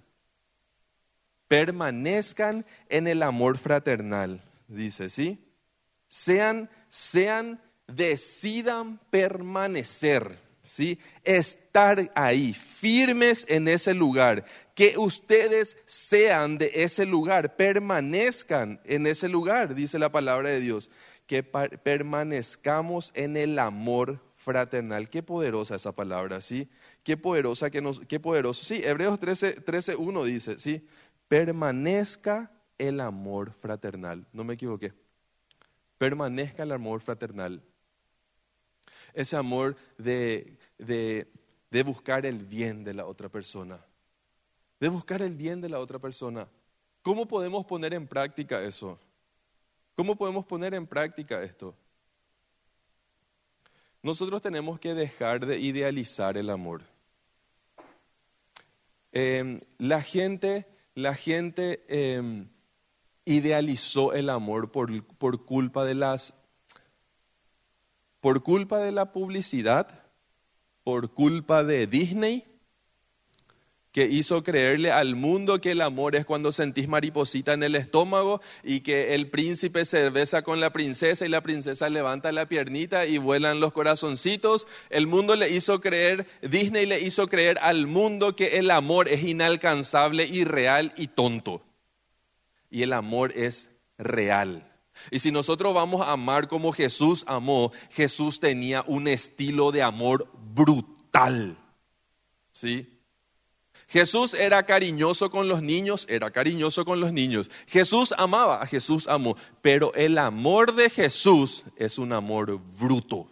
permanezcan 1.55 2.67
en 2.89 3.07
el 3.07 3.23
amor 3.23 3.59
fraternal, 3.59 4.41
dice, 4.67 5.09
¿sí? 5.09 5.39
Sean, 6.09 6.69
sean, 6.89 7.63
decidan 7.87 8.99
permanecer, 9.09 10.37
¿sí? 10.65 10.99
Estar 11.23 12.11
ahí, 12.17 12.55
firmes 12.55 13.47
en 13.49 13.69
ese 13.69 13.95
lugar, 13.95 14.45
que 14.75 14.99
ustedes 14.99 15.77
sean 15.87 16.59
de 16.59 16.73
ese 16.75 17.07
lugar, 17.07 17.55
permanezcan 17.55 18.81
en 18.85 19.07
ese 19.07 19.29
lugar, 19.29 19.77
dice 19.77 20.01
la 20.01 20.11
palabra 20.11 20.49
de 20.49 20.59
Dios, 20.59 20.91
que 21.29 21.45
permanezcamos 21.45 23.13
en 23.15 23.37
el 23.37 23.61
amor 23.61 24.19
fraternal. 24.45 25.09
Qué 25.09 25.23
poderosa 25.23 25.77
esa 25.77 25.93
palabra, 25.93 26.41
¿sí? 26.41 26.69
Qué 27.03 27.17
poderosa 27.17 27.71
que 27.71 27.81
nos, 27.81 28.01
qué 28.01 28.21
poderoso. 28.21 28.65
Sí, 28.65 28.83
Hebreos 28.85 29.19
13, 29.19 29.61
13 29.61 29.97
1 29.97 30.25
dice, 30.25 30.59
¿sí? 30.59 30.87
Permanezca 31.35 32.49
el 32.79 33.01
amor 33.01 33.55
fraternal. 33.55 34.25
No 34.33 34.45
me 34.45 34.55
equivoqué. 34.55 34.93
Permanezca 35.99 36.63
el 36.63 36.71
amor 36.71 37.01
fraternal. 37.01 37.61
Ese 39.13 39.37
amor 39.37 39.75
de, 39.99 40.57
de, 40.79 41.27
de 41.73 41.83
buscar 41.83 42.25
el 42.25 42.45
bien 42.45 42.85
de 42.85 42.95
la 42.95 43.07
otra 43.07 43.29
persona. 43.29 43.85
De 44.79 44.89
buscar 44.89 45.23
el 45.23 45.35
bien 45.35 45.61
de 45.61 45.69
la 45.69 45.81
otra 45.81 45.99
persona. 45.99 46.47
¿Cómo 47.03 47.27
podemos 47.27 47.67
poner 47.67 47.95
en 47.95 48.07
práctica 48.07 48.63
eso? 48.63 48.97
¿Cómo 49.97 50.15
podemos 50.15 50.47
poner 50.47 50.73
en 50.73 50.87
práctica 50.87 51.43
esto? 51.43 51.75
Nosotros 54.05 54.41
tenemos 54.41 54.79
que 54.79 54.95
dejar 54.95 55.45
de 55.45 55.59
idealizar 55.59 56.39
el 56.39 56.49
amor. 56.49 56.83
Em, 59.11 59.59
la 59.79 60.01
gente, 60.01 60.69
la 60.95 61.15
gente 61.15 61.85
em, 61.89 62.49
idealizó 63.25 64.13
el 64.13 64.31
amor 64.31 64.71
por, 64.71 65.05
por 65.17 65.45
culpa 65.45 65.85
de 65.85 65.95
las, 65.95 66.35
por 68.21 68.43
culpa 68.43 68.79
de 68.79 68.93
la 68.93 69.13
publicidad, 69.13 70.05
por 70.83 71.13
culpa 71.13 71.65
de 71.65 71.87
Disney, 71.87 72.54
que 73.95 74.07
hizo 74.07 74.43
creerle 74.43 74.91
al 74.91 75.15
mundo 75.15 75.61
que 75.61 75.71
el 75.71 75.81
amor 75.81 76.17
es 76.17 76.25
cuando 76.25 76.51
sentís 76.51 76.89
mariposita 76.89 77.53
en 77.53 77.63
el 77.63 77.77
estómago 77.77 78.41
y 78.65 78.81
que 78.81 79.15
el 79.15 79.31
príncipe 79.31 79.85
se 79.85 80.11
besa 80.11 80.43
con 80.43 80.59
la 80.59 80.73
princesa 80.73 81.25
y 81.25 81.29
la 81.29 81.45
princesa 81.45 81.89
levanta 81.89 82.33
la 82.33 82.49
piernita 82.49 83.07
y 83.07 83.19
vuelan 83.19 83.61
los 83.61 83.73
corazoncitos. 83.73 84.67
El 84.91 85.07
mundo 85.07 85.37
le 85.37 85.49
hizo 85.51 85.81
creer, 85.81 86.27
Disney 86.43 86.87
le 86.87 87.03
hizo 87.03 87.29
creer 87.29 87.57
al 87.63 87.87
mundo 87.87 88.35
que 88.35 88.59
el 88.59 88.73
amor 88.73 89.07
es 89.07 89.23
inalcanzable, 89.23 90.27
irreal 90.27 90.93
y 90.97 91.07
tonto. 91.07 91.63
Y 92.71 92.83
el 92.83 92.93
amor 92.93 93.31
es 93.37 93.71
real. 93.97 94.73
Y 95.13 95.21
si 95.21 95.31
nosotros 95.31 95.73
vamos 95.73 96.05
a 96.05 96.11
amar 96.11 96.49
como 96.49 96.73
Jesús 96.73 97.23
amó, 97.29 97.71
Jesús 97.91 98.41
tenía 98.41 98.83
un 98.89 99.07
estilo 99.07 99.71
de 99.71 99.83
amor 99.83 100.29
brutal. 100.53 101.57
¿Sí? 102.51 102.94
Jesús 103.95 104.35
era 104.35 104.67
cariñoso 104.67 105.31
con 105.31 105.47
los 105.47 105.63
niños, 105.63 106.05
era 106.11 106.33
cariñoso 106.33 106.85
con 106.85 106.99
los 106.99 107.13
niños. 107.13 107.49
Jesús 107.69 108.13
amaba, 108.19 108.67
Jesús 108.67 109.07
amó, 109.07 109.37
pero 109.63 109.95
el 109.95 110.19
amor 110.19 110.75
de 110.75 110.91
Jesús 110.91 111.63
es 111.77 111.97
un 111.97 112.13
amor 112.13 112.59
bruto, 112.77 113.31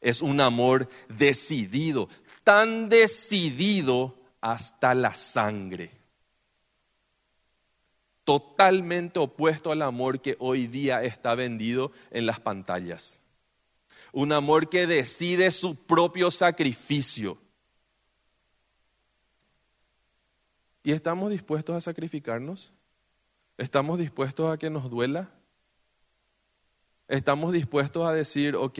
es 0.00 0.22
un 0.22 0.40
amor 0.40 0.88
decidido, 1.08 2.08
tan 2.44 2.88
decidido 2.88 4.14
hasta 4.40 4.94
la 4.94 5.12
sangre. 5.12 5.90
Totalmente 8.22 9.18
opuesto 9.18 9.72
al 9.72 9.82
amor 9.82 10.20
que 10.20 10.36
hoy 10.38 10.68
día 10.68 11.02
está 11.02 11.34
vendido 11.34 11.90
en 12.12 12.26
las 12.26 12.38
pantallas. 12.38 13.22
Un 14.12 14.30
amor 14.30 14.68
que 14.68 14.86
decide 14.86 15.50
su 15.50 15.74
propio 15.74 16.30
sacrificio 16.30 17.38
¿Y 20.82 20.92
estamos 20.92 21.30
dispuestos 21.30 21.76
a 21.76 21.80
sacrificarnos? 21.80 22.72
¿Estamos 23.58 23.98
dispuestos 23.98 24.50
a 24.50 24.56
que 24.56 24.70
nos 24.70 24.88
duela? 24.88 25.30
¿Estamos 27.08 27.52
dispuestos 27.52 28.08
a 28.08 28.14
decir, 28.14 28.56
ok, 28.56 28.78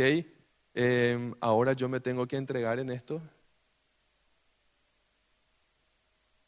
em, 0.74 1.34
ahora 1.40 1.72
yo 1.74 1.88
me 1.88 2.00
tengo 2.00 2.26
que 2.26 2.36
entregar 2.36 2.78
en 2.78 2.90
esto? 2.90 3.20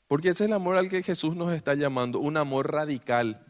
Porque 0.07 0.29
ese 0.29 0.45
es 0.45 0.49
el 0.49 0.55
amor 0.55 0.77
al 0.77 0.89
que 0.89 1.03
Jesús 1.03 1.37
nos 1.37 1.53
está 1.53 1.75
llamando, 1.75 2.21
un 2.21 2.37
amor 2.37 2.73
radical. 2.73 3.45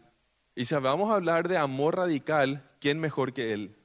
Y 0.55 0.65
si 0.65 0.75
vamos 0.75 1.11
a 1.11 1.15
hablar 1.15 1.49
de 1.49 1.59
amor 1.59 1.97
radical, 1.97 2.69
¿quién 2.81 3.01
mejor 3.01 3.33
que 3.33 3.53
Él? 3.53 3.77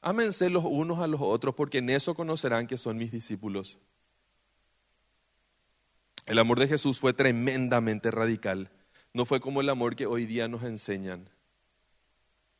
Ámense 0.00 0.50
los 0.50 0.64
unos 0.64 1.00
a 1.00 1.06
los 1.06 1.20
otros, 1.20 1.54
porque 1.54 1.78
en 1.78 1.90
eso 1.90 2.14
conocerán 2.14 2.66
que 2.66 2.78
son 2.78 2.96
mis 2.96 3.10
discípulos. 3.10 3.78
El 6.26 6.40
amor 6.40 6.58
de 6.58 6.66
Jesús 6.66 6.98
fue 6.98 7.12
tremendamente 7.12 8.10
radical. 8.10 8.70
No 9.12 9.24
fue 9.24 9.40
como 9.40 9.60
el 9.60 9.68
amor 9.68 9.94
que 9.94 10.06
hoy 10.06 10.26
día 10.26 10.48
nos 10.48 10.64
enseñan. 10.64 11.30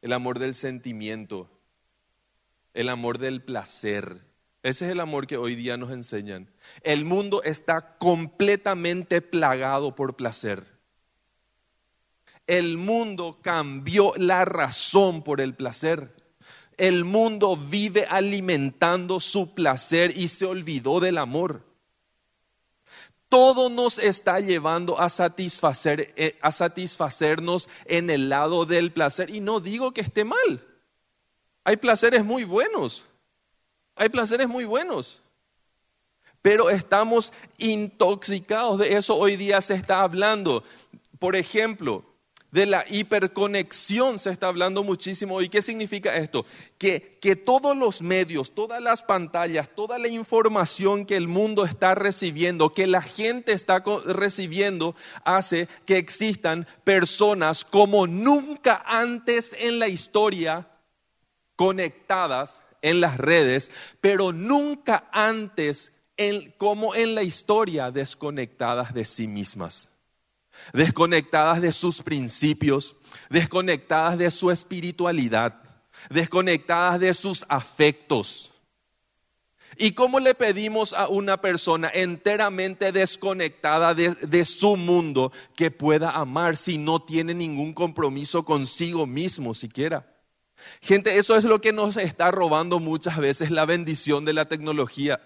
El 0.03 0.13
amor 0.13 0.39
del 0.39 0.55
sentimiento, 0.55 1.51
el 2.75 2.89
amor 2.89 3.19
del 3.19 3.43
placer. 3.43 4.21
Ese 4.63 4.87
es 4.87 4.93
el 4.93 5.01
amor 5.01 5.27
que 5.27 5.37
hoy 5.37 5.57
día 5.57 5.77
nos 5.77 5.91
enseñan. 5.91 6.49
El 6.83 7.05
mundo 7.05 7.43
está 7.43 7.99
completamente 7.99 9.21
plagado 9.21 9.97
por 9.97 10.15
placer. 10.15 10.65
El 12.47 12.77
mundo 12.77 13.41
cambió 13.43 14.13
la 14.17 14.45
razón 14.45 15.25
por 15.25 15.41
el 15.41 15.55
placer. 15.55 16.15
El 16.77 17.05
mundo 17.05 17.57
vive 17.57 18.07
alimentando 18.09 19.19
su 19.19 19.55
placer 19.55 20.17
y 20.17 20.29
se 20.29 20.47
olvidó 20.47 21.01
del 21.01 21.19
amor 21.19 21.66
todo 23.29 23.69
nos 23.71 23.99
está 23.99 24.41
llevando 24.41 24.99
a, 24.99 25.09
satisfacer, 25.09 26.15
eh, 26.17 26.39
a 26.41 26.53
satisfacernos 26.53 27.69
en 27.85 28.11
el 28.11 28.29
lado 28.29 28.65
del 28.65 28.93
placer. 28.93 29.31
Y 29.31 29.41
no 29.41 29.61
digo 29.61 29.93
que 29.93 30.01
esté 30.01 30.25
mal. 30.25 30.65
Hay 31.65 31.77
placeres 31.77 32.25
muy 32.25 32.45
buenos. 32.45 33.05
Hay 33.97 34.09
placeres 34.09 34.49
muy 34.49 34.65
buenos. 34.65 35.21
Pero 36.41 36.71
estamos 36.71 37.33
intoxicados 37.59 38.79
de 38.79 38.95
eso. 38.95 39.17
Hoy 39.17 39.37
día 39.37 39.61
se 39.61 39.75
está 39.75 40.03
hablando. 40.03 40.63
Por 41.19 41.35
ejemplo, 41.35 42.05
de 42.51 42.67
la 42.67 42.85
hiperconexión 42.89 44.19
se 44.19 44.31
está 44.31 44.49
hablando 44.49 44.85
muchísimo. 44.85 45.41
¿Y 45.43 45.49
qué 45.49 45.63
significa 45.63 46.17
esto? 46.17 46.47
Que, 46.79 47.19
que 47.21 47.37
todos 47.37 47.77
los 47.77 48.03
medios, 48.03 48.55
todas 48.55 48.81
las 48.81 49.03
pantallas, 49.03 49.69
toda 49.75 49.99
la 49.99 50.09
información 50.09 51.07
que 51.07 51.17
el 51.17 51.29
mundo 51.29 51.65
está 51.65 51.95
recibiendo, 51.95 52.71
que 52.71 52.87
la 52.87 53.03
gente 53.03 53.53
está 53.53 53.83
recibiendo, 54.07 54.95
hace 55.25 55.69
que 55.85 55.99
existan 55.99 56.67
personas 56.85 57.65
como 57.65 58.07
nunca 58.07 58.83
antes 58.87 59.55
en 59.59 59.79
la 59.79 59.89
historia 59.89 60.69
conectadas 61.57 62.63
en 62.83 63.01
las 63.01 63.19
redes, 63.19 63.71
pero 64.01 64.33
nunca 64.33 65.09
antes 65.11 65.93
en, 66.17 66.53
como 66.53 66.95
en 66.95 67.15
la 67.15 67.23
historia 67.23 67.91
desconectadas 67.91 68.95
de 68.95 69.05
sí 69.05 69.27
mismas 69.27 69.91
desconectadas 70.73 71.61
de 71.61 71.73
sus 71.73 72.03
principios, 72.03 72.97
desconectadas 73.31 74.19
de 74.19 74.31
su 74.31 74.51
espiritualidad, 74.51 75.61
desconectadas 76.11 77.01
de 77.01 77.15
sus 77.15 77.45
afectos. 77.49 78.53
¿Y 79.79 79.93
cómo 79.93 80.21
le 80.21 80.35
pedimos 80.35 80.95
a 80.95 81.09
una 81.09 81.41
persona 81.41 81.91
enteramente 81.93 82.93
desconectada 82.93 83.95
de, 83.95 84.45
su 84.45 84.77
mundo 84.77 85.33
que 85.55 85.71
pueda 85.71 86.13
amar 86.13 86.57
si 86.57 86.79
no 86.79 87.03
tiene 87.03 87.35
ningún 87.35 87.75
compromiso 87.75 88.45
consigo 88.45 89.07
mismo 89.07 89.53
siquiera? 89.53 90.15
Gente, 90.81 91.19
eso 91.19 91.37
es 91.37 91.45
lo 91.45 91.61
que 91.61 91.73
nos 91.73 91.99
está 91.99 92.31
robando 92.31 92.81
muchas 92.81 93.19
veces 93.19 93.51
la 93.51 93.67
bendición 93.67 94.25
de 94.25 94.33
la 94.33 94.47
tecnología 94.47 95.21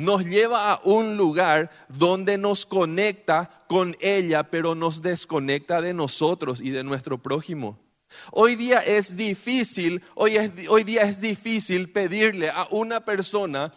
nos 0.00 0.24
lleva 0.24 0.72
a 0.72 0.80
un 0.84 1.18
lugar 1.18 1.70
donde 1.88 2.38
nos 2.38 2.64
conecta 2.64 3.64
con 3.68 3.96
ella, 4.00 4.44
pero 4.44 4.74
nos 4.74 5.02
desconecta 5.02 5.82
de 5.82 5.92
nosotros 5.92 6.62
y 6.62 6.70
de 6.70 6.82
nuestro 6.82 7.18
prójimo. 7.18 7.78
Hoy 8.32 8.56
día 8.56 8.78
es 8.78 9.14
difícil, 9.14 10.02
hoy, 10.14 10.38
hoy 10.70 10.84
día 10.84 11.02
es 11.02 11.20
difícil 11.20 11.92
pedirle 11.92 12.48
a 12.48 12.66
una 12.70 13.04
persona, 13.04 13.72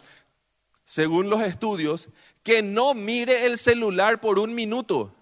según 0.86 1.28
los 1.28 1.42
estudios, 1.42 2.08
que 2.42 2.62
no 2.62 2.94
mire 2.94 3.44
el 3.44 3.58
celular 3.58 4.18
por 4.20 4.38
un 4.38 4.54
minuto. 4.54 5.14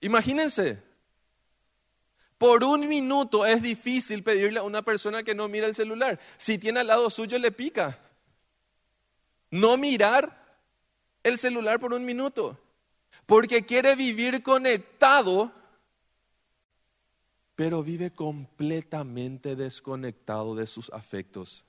Imagínense, 0.00 0.82
por 2.38 2.64
un 2.64 2.88
minuto 2.88 3.44
es 3.44 3.60
difícil 3.60 4.22
pedirle 4.22 4.60
a 4.60 4.62
una 4.62 4.80
persona 4.80 5.22
que 5.22 5.34
no 5.34 5.48
mire 5.48 5.66
el 5.66 5.74
celular. 5.74 6.18
Si 6.38 6.56
tiene 6.56 6.80
al 6.80 6.86
lado 6.86 7.10
suyo, 7.10 7.38
le 7.38 7.52
pica 7.52 8.00
no 9.54 9.76
mirar 9.76 10.58
el 11.22 11.38
celular 11.38 11.78
por 11.78 11.94
un 11.94 12.04
minuto. 12.04 12.58
porque 13.26 13.64
quiere 13.64 13.94
vivir 13.94 14.42
conectado, 14.42 15.50
pero 17.54 17.82
vive 17.82 18.10
completamente 18.10 19.56
desconectado 19.56 20.54
de 20.54 20.66
sus 20.66 20.90
afectos, 20.90 21.64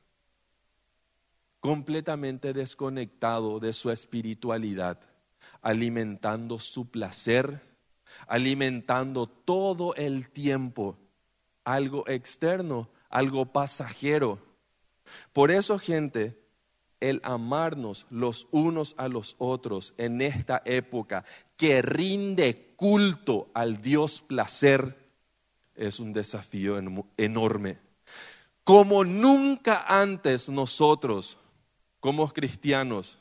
completamente 1.61 2.51
desconectado 2.51 3.61
de 3.61 3.71
su 3.71 3.89
espiritualidad, 3.89 4.99
alimentando 5.61 6.59
su 6.59 6.89
placer, 6.89 7.61
alimentando 8.27 9.27
todo 9.27 9.95
el 9.95 10.29
tiempo 10.29 10.97
algo 11.63 12.05
externo, 12.09 12.89
algo 13.09 13.45
pasajero. 13.45 14.39
Por 15.31 15.51
eso, 15.51 15.79
gente, 15.79 16.44
el 17.09 17.21
amarnos 17.23 18.05
los 18.09 18.47
unos 18.51 18.95
a 18.97 19.07
los 19.07 19.35
otros 19.37 19.93
en 19.97 20.21
esta 20.21 20.61
época 20.65 21.23
que 21.57 21.81
rinde 21.81 22.73
culto 22.75 23.49
al 23.53 23.81
Dios 23.81 24.21
placer 24.21 24.97
es 25.75 25.99
un 25.99 26.13
desafío 26.13 26.81
enorme. 27.17 27.77
Como 28.63 29.03
nunca 29.03 29.85
antes 29.87 30.49
nosotros, 30.49 31.37
como 31.99 32.27
cristianos, 32.29 33.19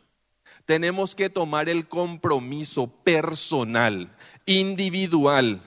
tenemos 0.65 1.15
que 1.15 1.29
tomar 1.29 1.69
el 1.69 1.87
compromiso 1.89 2.87
personal, 2.87 4.17
individual, 4.47 5.61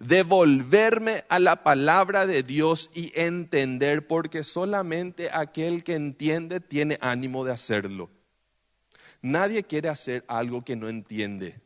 de 0.00 0.22
volverme 0.22 1.24
a 1.28 1.38
la 1.38 1.62
palabra 1.62 2.26
de 2.26 2.42
Dios 2.42 2.90
y 2.94 3.12
entender, 3.14 4.06
porque 4.06 4.44
solamente 4.44 5.30
aquel 5.32 5.84
que 5.84 5.94
entiende 5.94 6.60
tiene 6.60 6.98
ánimo 7.00 7.44
de 7.44 7.52
hacerlo. 7.52 8.10
Nadie 9.22 9.64
quiere 9.64 9.88
hacer 9.88 10.24
algo 10.28 10.64
que 10.64 10.76
no 10.76 10.88
entiende. 10.88 11.60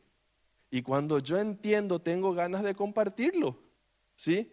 Y 0.71 0.81
cuando 0.81 1.19
yo 1.19 1.37
entiendo, 1.37 1.99
tengo 1.99 2.33
ganas 2.33 2.63
de 2.63 2.75
compartirlo. 2.75 3.59
¿Sí? 4.15 4.51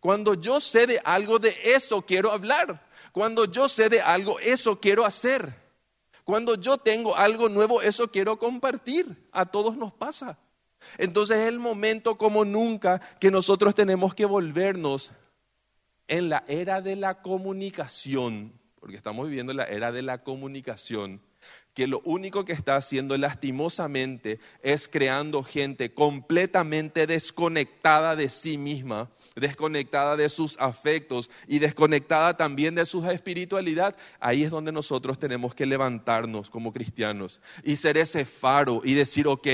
Cuando 0.00 0.34
yo 0.34 0.60
sé 0.60 0.86
de 0.86 1.00
algo, 1.04 1.38
de 1.38 1.54
eso 1.64 2.02
quiero 2.02 2.32
hablar. 2.32 2.88
Cuando 3.12 3.44
yo 3.44 3.68
sé 3.68 3.88
de 3.88 4.00
algo, 4.00 4.40
eso 4.40 4.80
quiero 4.80 5.04
hacer. 5.04 5.54
Cuando 6.24 6.54
yo 6.56 6.78
tengo 6.78 7.16
algo 7.16 7.48
nuevo, 7.48 7.82
eso 7.82 8.10
quiero 8.10 8.38
compartir. 8.38 9.28
A 9.32 9.46
todos 9.46 9.76
nos 9.76 9.92
pasa. 9.92 10.38
Entonces 10.98 11.38
es 11.38 11.48
el 11.48 11.58
momento 11.58 12.16
como 12.16 12.44
nunca 12.44 13.00
que 13.20 13.30
nosotros 13.30 13.74
tenemos 13.74 14.14
que 14.14 14.24
volvernos 14.24 15.12
en 16.08 16.28
la 16.28 16.44
era 16.46 16.80
de 16.80 16.96
la 16.96 17.22
comunicación, 17.22 18.52
porque 18.80 18.96
estamos 18.96 19.28
viviendo 19.28 19.52
la 19.52 19.64
era 19.64 19.92
de 19.92 20.02
la 20.02 20.22
comunicación, 20.22 21.20
que 21.74 21.86
lo 21.86 22.00
único 22.04 22.44
que 22.44 22.52
está 22.52 22.76
haciendo 22.76 23.16
lastimosamente 23.16 24.38
es 24.62 24.88
creando 24.88 25.42
gente 25.42 25.94
completamente 25.94 27.06
desconectada 27.06 28.14
de 28.14 28.28
sí 28.28 28.58
misma, 28.58 29.10
desconectada 29.36 30.16
de 30.16 30.28
sus 30.28 30.58
afectos 30.58 31.30
y 31.48 31.60
desconectada 31.60 32.36
también 32.36 32.74
de 32.74 32.84
su 32.84 33.04
espiritualidad. 33.10 33.96
Ahí 34.20 34.42
es 34.42 34.50
donde 34.50 34.70
nosotros 34.70 35.18
tenemos 35.18 35.54
que 35.54 35.64
levantarnos 35.64 36.50
como 36.50 36.72
cristianos 36.72 37.40
y 37.64 37.76
ser 37.76 37.96
ese 37.96 38.26
faro 38.26 38.82
y 38.84 38.92
decir, 38.92 39.26
ok, 39.26 39.48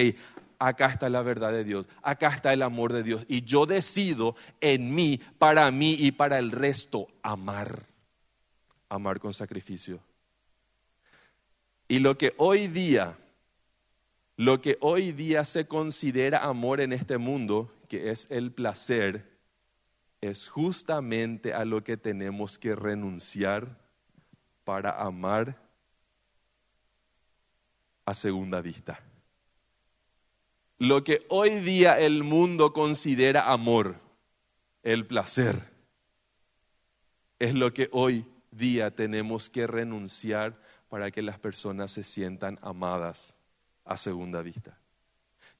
acá 0.59 0.87
está 0.87 1.09
la 1.09 1.23
verdad 1.23 1.53
de 1.53 1.65
Dios, 1.65 1.87
acá 2.03 2.29
está 2.29 2.53
el 2.53 2.63
amor 2.63 2.93
de 2.93 3.03
Dios. 3.03 3.25
Y 3.29 3.43
yo 3.43 3.67
decido 3.67 4.37
en 4.61 4.95
mí, 4.95 5.21
para 5.39 5.71
mí 5.71 5.97
y 5.99 6.13
para 6.13 6.39
el 6.39 6.51
resto, 6.51 7.09
amar. 7.23 7.83
Amar 8.89 9.21
con 9.21 9.35
sacrificio. 9.35 10.01
Y 11.89 12.01
lo 12.01 12.19
que 12.19 12.35
hoy 12.37 12.69
día, 12.69 13.17
lo 14.37 14.61
que 14.61 14.77
hoy 14.81 15.13
día 15.13 15.45
se 15.45 15.67
considera 15.67 16.45
amor 16.45 16.81
en 16.81 16.93
este 16.93 17.19
mundo, 17.19 17.73
que 17.89 18.11
es 18.11 18.27
el 18.31 18.53
placer, 18.53 19.39
es 20.21 20.49
justamente 20.49 21.55
a 21.55 21.65
lo 21.65 21.85
que 21.85 21.97
tenemos 21.97 22.59
que 22.59 22.75
renunciar 22.75 23.79
para 24.65 25.01
amar 25.01 25.57
a 28.05 28.15
segunda 28.15 28.61
vista. 28.61 29.01
Lo 30.79 31.03
que 31.03 31.27
hoy 31.29 31.59
día 31.59 31.99
el 31.99 32.23
mundo 32.23 32.73
considera 32.73 33.51
amor, 33.51 33.97
el 34.85 35.07
placer, 35.07 35.61
es 37.41 37.55
lo 37.55 37.75
que 37.75 37.89
hoy 37.93 38.25
día 38.53 38.95
tenemos 38.95 39.51
que 39.51 39.67
renunciar 39.67 40.57
para 40.89 41.11
que 41.11 41.21
las 41.21 41.39
personas 41.39 41.91
se 41.91 42.05
sientan 42.05 42.59
amadas 42.63 43.37
a 43.85 43.97
segunda 43.97 44.41
vista. 44.41 44.79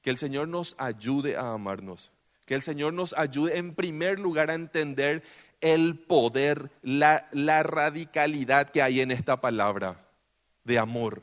Que 0.01 0.09
el 0.09 0.17
Señor 0.17 0.47
nos 0.47 0.75
ayude 0.77 1.35
a 1.35 1.51
amarnos, 1.51 2.11
que 2.45 2.55
el 2.55 2.61
Señor 2.61 2.93
nos 2.93 3.13
ayude 3.13 3.57
en 3.57 3.75
primer 3.75 4.19
lugar 4.19 4.49
a 4.49 4.55
entender 4.55 5.23
el 5.59 5.99
poder, 5.99 6.71
la, 6.81 7.27
radicalidad 7.63 8.69
que 8.69 8.81
hay 8.81 9.01
en 9.01 9.11
esta 9.11 9.41
palabra 9.41 9.99
de 10.63 10.79
amor 10.79 11.21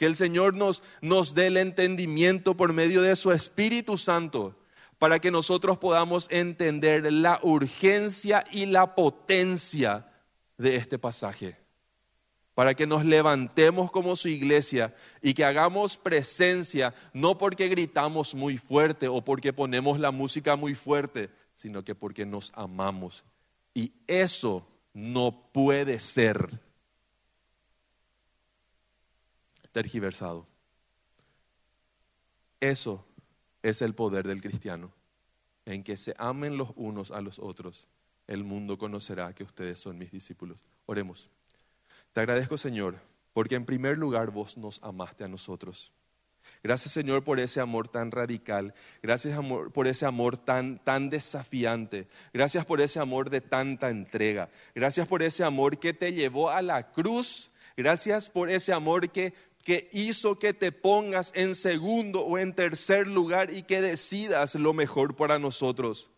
que 0.00 0.06
el 0.06 0.16
Señor 0.16 0.54
nos, 0.54 0.82
nos 1.02 1.34
dé 1.34 1.48
el 1.48 1.58
entendimiento 1.58 2.56
por 2.56 2.72
medio 2.72 3.02
de 3.02 3.16
su 3.16 3.32
Espíritu 3.32 3.98
Santo 3.98 4.56
para 4.98 5.18
que 5.18 5.30
nosotros 5.30 5.76
podamos 5.76 6.26
entender 6.30 7.12
la 7.12 7.38
urgencia 7.42 8.42
y 8.50 8.64
la 8.64 8.94
potencia 8.94 10.10
de 10.56 10.76
este 10.76 10.98
pasaje. 10.98 11.58
Para 12.54 12.72
que 12.72 12.86
nos 12.86 13.04
levantemos 13.04 13.90
como 13.90 14.16
su 14.16 14.28
iglesia 14.28 14.94
y 15.20 15.34
que 15.34 15.44
hagamos 15.44 15.98
presencia, 15.98 16.94
no 17.12 17.36
porque 17.36 17.68
gritamos 17.68 18.34
muy 18.34 18.56
fuerte 18.56 19.06
o 19.06 19.22
porque 19.22 19.52
ponemos 19.52 20.00
la 20.00 20.12
música 20.12 20.56
muy 20.56 20.74
fuerte, 20.74 21.28
sino 21.54 21.84
que 21.84 21.94
porque 21.94 22.24
nos 22.24 22.52
amamos. 22.54 23.22
Y 23.74 23.92
eso 24.06 24.66
no 24.94 25.50
puede 25.52 26.00
ser 26.00 26.58
tergiversado. 29.72 30.46
Eso 32.60 33.06
es 33.62 33.82
el 33.82 33.94
poder 33.94 34.26
del 34.26 34.42
cristiano, 34.42 34.92
en 35.64 35.82
que 35.82 35.96
se 35.96 36.14
amen 36.18 36.56
los 36.56 36.70
unos 36.76 37.10
a 37.10 37.20
los 37.20 37.38
otros. 37.38 37.88
El 38.26 38.44
mundo 38.44 38.78
conocerá 38.78 39.34
que 39.34 39.44
ustedes 39.44 39.78
son 39.78 39.98
mis 39.98 40.10
discípulos. 40.10 40.64
Oremos. 40.86 41.30
Te 42.12 42.20
agradezco, 42.20 42.58
Señor, 42.58 42.98
porque 43.32 43.54
en 43.54 43.64
primer 43.64 43.98
lugar 43.98 44.30
vos 44.30 44.56
nos 44.56 44.82
amaste 44.82 45.24
a 45.24 45.28
nosotros. 45.28 45.92
Gracias, 46.62 46.92
Señor, 46.92 47.24
por 47.24 47.40
ese 47.40 47.60
amor 47.60 47.88
tan 47.88 48.10
radical. 48.10 48.74
Gracias 49.02 49.36
amor, 49.36 49.72
por 49.72 49.86
ese 49.86 50.04
amor 50.04 50.36
tan, 50.36 50.78
tan 50.78 51.08
desafiante. 51.08 52.06
Gracias 52.34 52.66
por 52.66 52.80
ese 52.80 53.00
amor 53.00 53.30
de 53.30 53.40
tanta 53.40 53.88
entrega. 53.88 54.50
Gracias 54.74 55.06
por 55.08 55.22
ese 55.22 55.42
amor 55.42 55.78
que 55.78 55.94
te 55.94 56.12
llevó 56.12 56.50
a 56.50 56.60
la 56.60 56.92
cruz. 56.92 57.50
Gracias 57.76 58.28
por 58.28 58.50
ese 58.50 58.74
amor 58.74 59.08
que 59.08 59.32
que 59.64 59.88
hizo 59.92 60.38
que 60.38 60.54
te 60.54 60.72
pongas 60.72 61.32
en 61.34 61.54
segundo 61.54 62.22
o 62.22 62.38
en 62.38 62.54
tercer 62.54 63.06
lugar 63.06 63.52
y 63.52 63.62
que 63.62 63.80
decidas 63.80 64.54
lo 64.54 64.72
mejor 64.72 65.16
para 65.16 65.38
nosotros. 65.38 66.10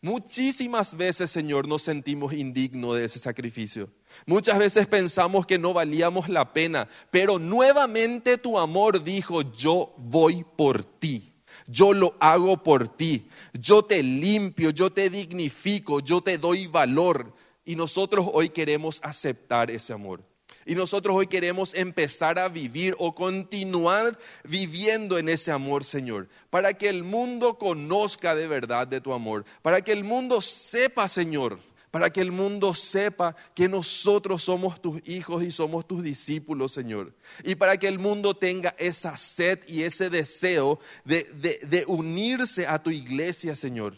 Muchísimas 0.00 0.96
veces, 0.96 1.30
Señor, 1.30 1.66
nos 1.66 1.82
sentimos 1.82 2.32
indignos 2.32 2.96
de 2.96 3.04
ese 3.04 3.18
sacrificio. 3.18 3.90
Muchas 4.26 4.58
veces 4.58 4.86
pensamos 4.86 5.46
que 5.46 5.58
no 5.58 5.72
valíamos 5.72 6.28
la 6.28 6.52
pena, 6.52 6.88
pero 7.10 7.38
nuevamente 7.38 8.38
tu 8.38 8.58
amor 8.58 9.02
dijo, 9.02 9.42
yo 9.52 9.94
voy 9.96 10.44
por 10.56 10.84
ti. 10.84 11.32
Yo 11.66 11.92
lo 11.92 12.14
hago 12.20 12.62
por 12.62 12.88
ti. 12.88 13.28
Yo 13.52 13.82
te 13.82 14.02
limpio, 14.02 14.70
yo 14.70 14.90
te 14.90 15.10
dignifico, 15.10 16.00
yo 16.00 16.20
te 16.20 16.38
doy 16.38 16.66
valor. 16.66 17.34
Y 17.64 17.76
nosotros 17.76 18.26
hoy 18.32 18.48
queremos 18.48 19.00
aceptar 19.02 19.70
ese 19.70 19.92
amor. 19.92 20.22
Y 20.68 20.74
nosotros 20.74 21.16
hoy 21.16 21.28
queremos 21.28 21.72
empezar 21.72 22.38
a 22.38 22.50
vivir 22.50 22.94
o 22.98 23.14
continuar 23.14 24.18
viviendo 24.44 25.16
en 25.16 25.30
ese 25.30 25.50
amor, 25.50 25.82
Señor, 25.82 26.28
para 26.50 26.74
que 26.74 26.90
el 26.90 27.04
mundo 27.04 27.56
conozca 27.56 28.34
de 28.34 28.46
verdad 28.46 28.86
de 28.86 29.00
tu 29.00 29.14
amor, 29.14 29.46
para 29.62 29.80
que 29.80 29.92
el 29.92 30.04
mundo 30.04 30.42
sepa, 30.42 31.08
Señor, 31.08 31.58
para 31.90 32.10
que 32.10 32.20
el 32.20 32.32
mundo 32.32 32.74
sepa 32.74 33.34
que 33.54 33.66
nosotros 33.66 34.42
somos 34.42 34.82
tus 34.82 35.00
hijos 35.08 35.42
y 35.42 35.50
somos 35.50 35.88
tus 35.88 36.02
discípulos, 36.02 36.72
Señor. 36.72 37.14
Y 37.44 37.54
para 37.54 37.78
que 37.78 37.88
el 37.88 37.98
mundo 37.98 38.36
tenga 38.36 38.74
esa 38.76 39.16
sed 39.16 39.60
y 39.66 39.84
ese 39.84 40.10
deseo 40.10 40.80
de, 41.02 41.24
de 41.62 41.84
unirse 41.86 42.66
a 42.66 42.82
tu 42.82 42.90
iglesia, 42.90 43.56
Señor. 43.56 43.96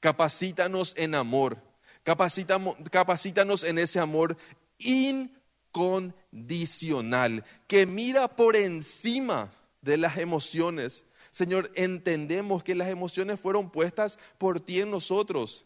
Capacítanos 0.00 0.92
en 0.96 1.14
amor. 1.14 1.56
Capacítanos 2.02 3.62
en 3.62 3.78
ese 3.78 4.00
amor 4.00 4.36
incondicional, 4.78 7.44
que 7.66 7.86
mira 7.86 8.34
por 8.34 8.56
encima 8.56 9.50
de 9.82 9.96
las 9.96 10.18
emociones. 10.18 11.06
Señor, 11.30 11.70
entendemos 11.74 12.62
que 12.62 12.74
las 12.74 12.88
emociones 12.88 13.40
fueron 13.40 13.70
puestas 13.70 14.18
por 14.38 14.60
ti 14.60 14.80
en 14.80 14.90
nosotros, 14.90 15.64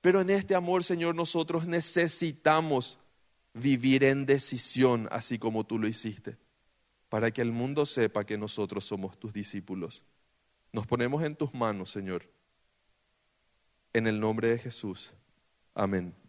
pero 0.00 0.20
en 0.20 0.30
este 0.30 0.54
amor, 0.54 0.84
Señor, 0.84 1.14
nosotros 1.14 1.66
necesitamos 1.66 2.98
vivir 3.54 4.04
en 4.04 4.26
decisión, 4.26 5.08
así 5.10 5.38
como 5.38 5.64
tú 5.64 5.78
lo 5.78 5.86
hiciste, 5.86 6.36
para 7.08 7.30
que 7.30 7.42
el 7.42 7.52
mundo 7.52 7.86
sepa 7.86 8.24
que 8.24 8.38
nosotros 8.38 8.84
somos 8.84 9.18
tus 9.18 9.32
discípulos. 9.32 10.04
Nos 10.72 10.86
ponemos 10.86 11.22
en 11.22 11.36
tus 11.36 11.52
manos, 11.54 11.90
Señor. 11.90 12.26
En 13.92 14.06
el 14.06 14.18
nombre 14.18 14.48
de 14.48 14.58
Jesús. 14.58 15.12
Amén. 15.74 16.21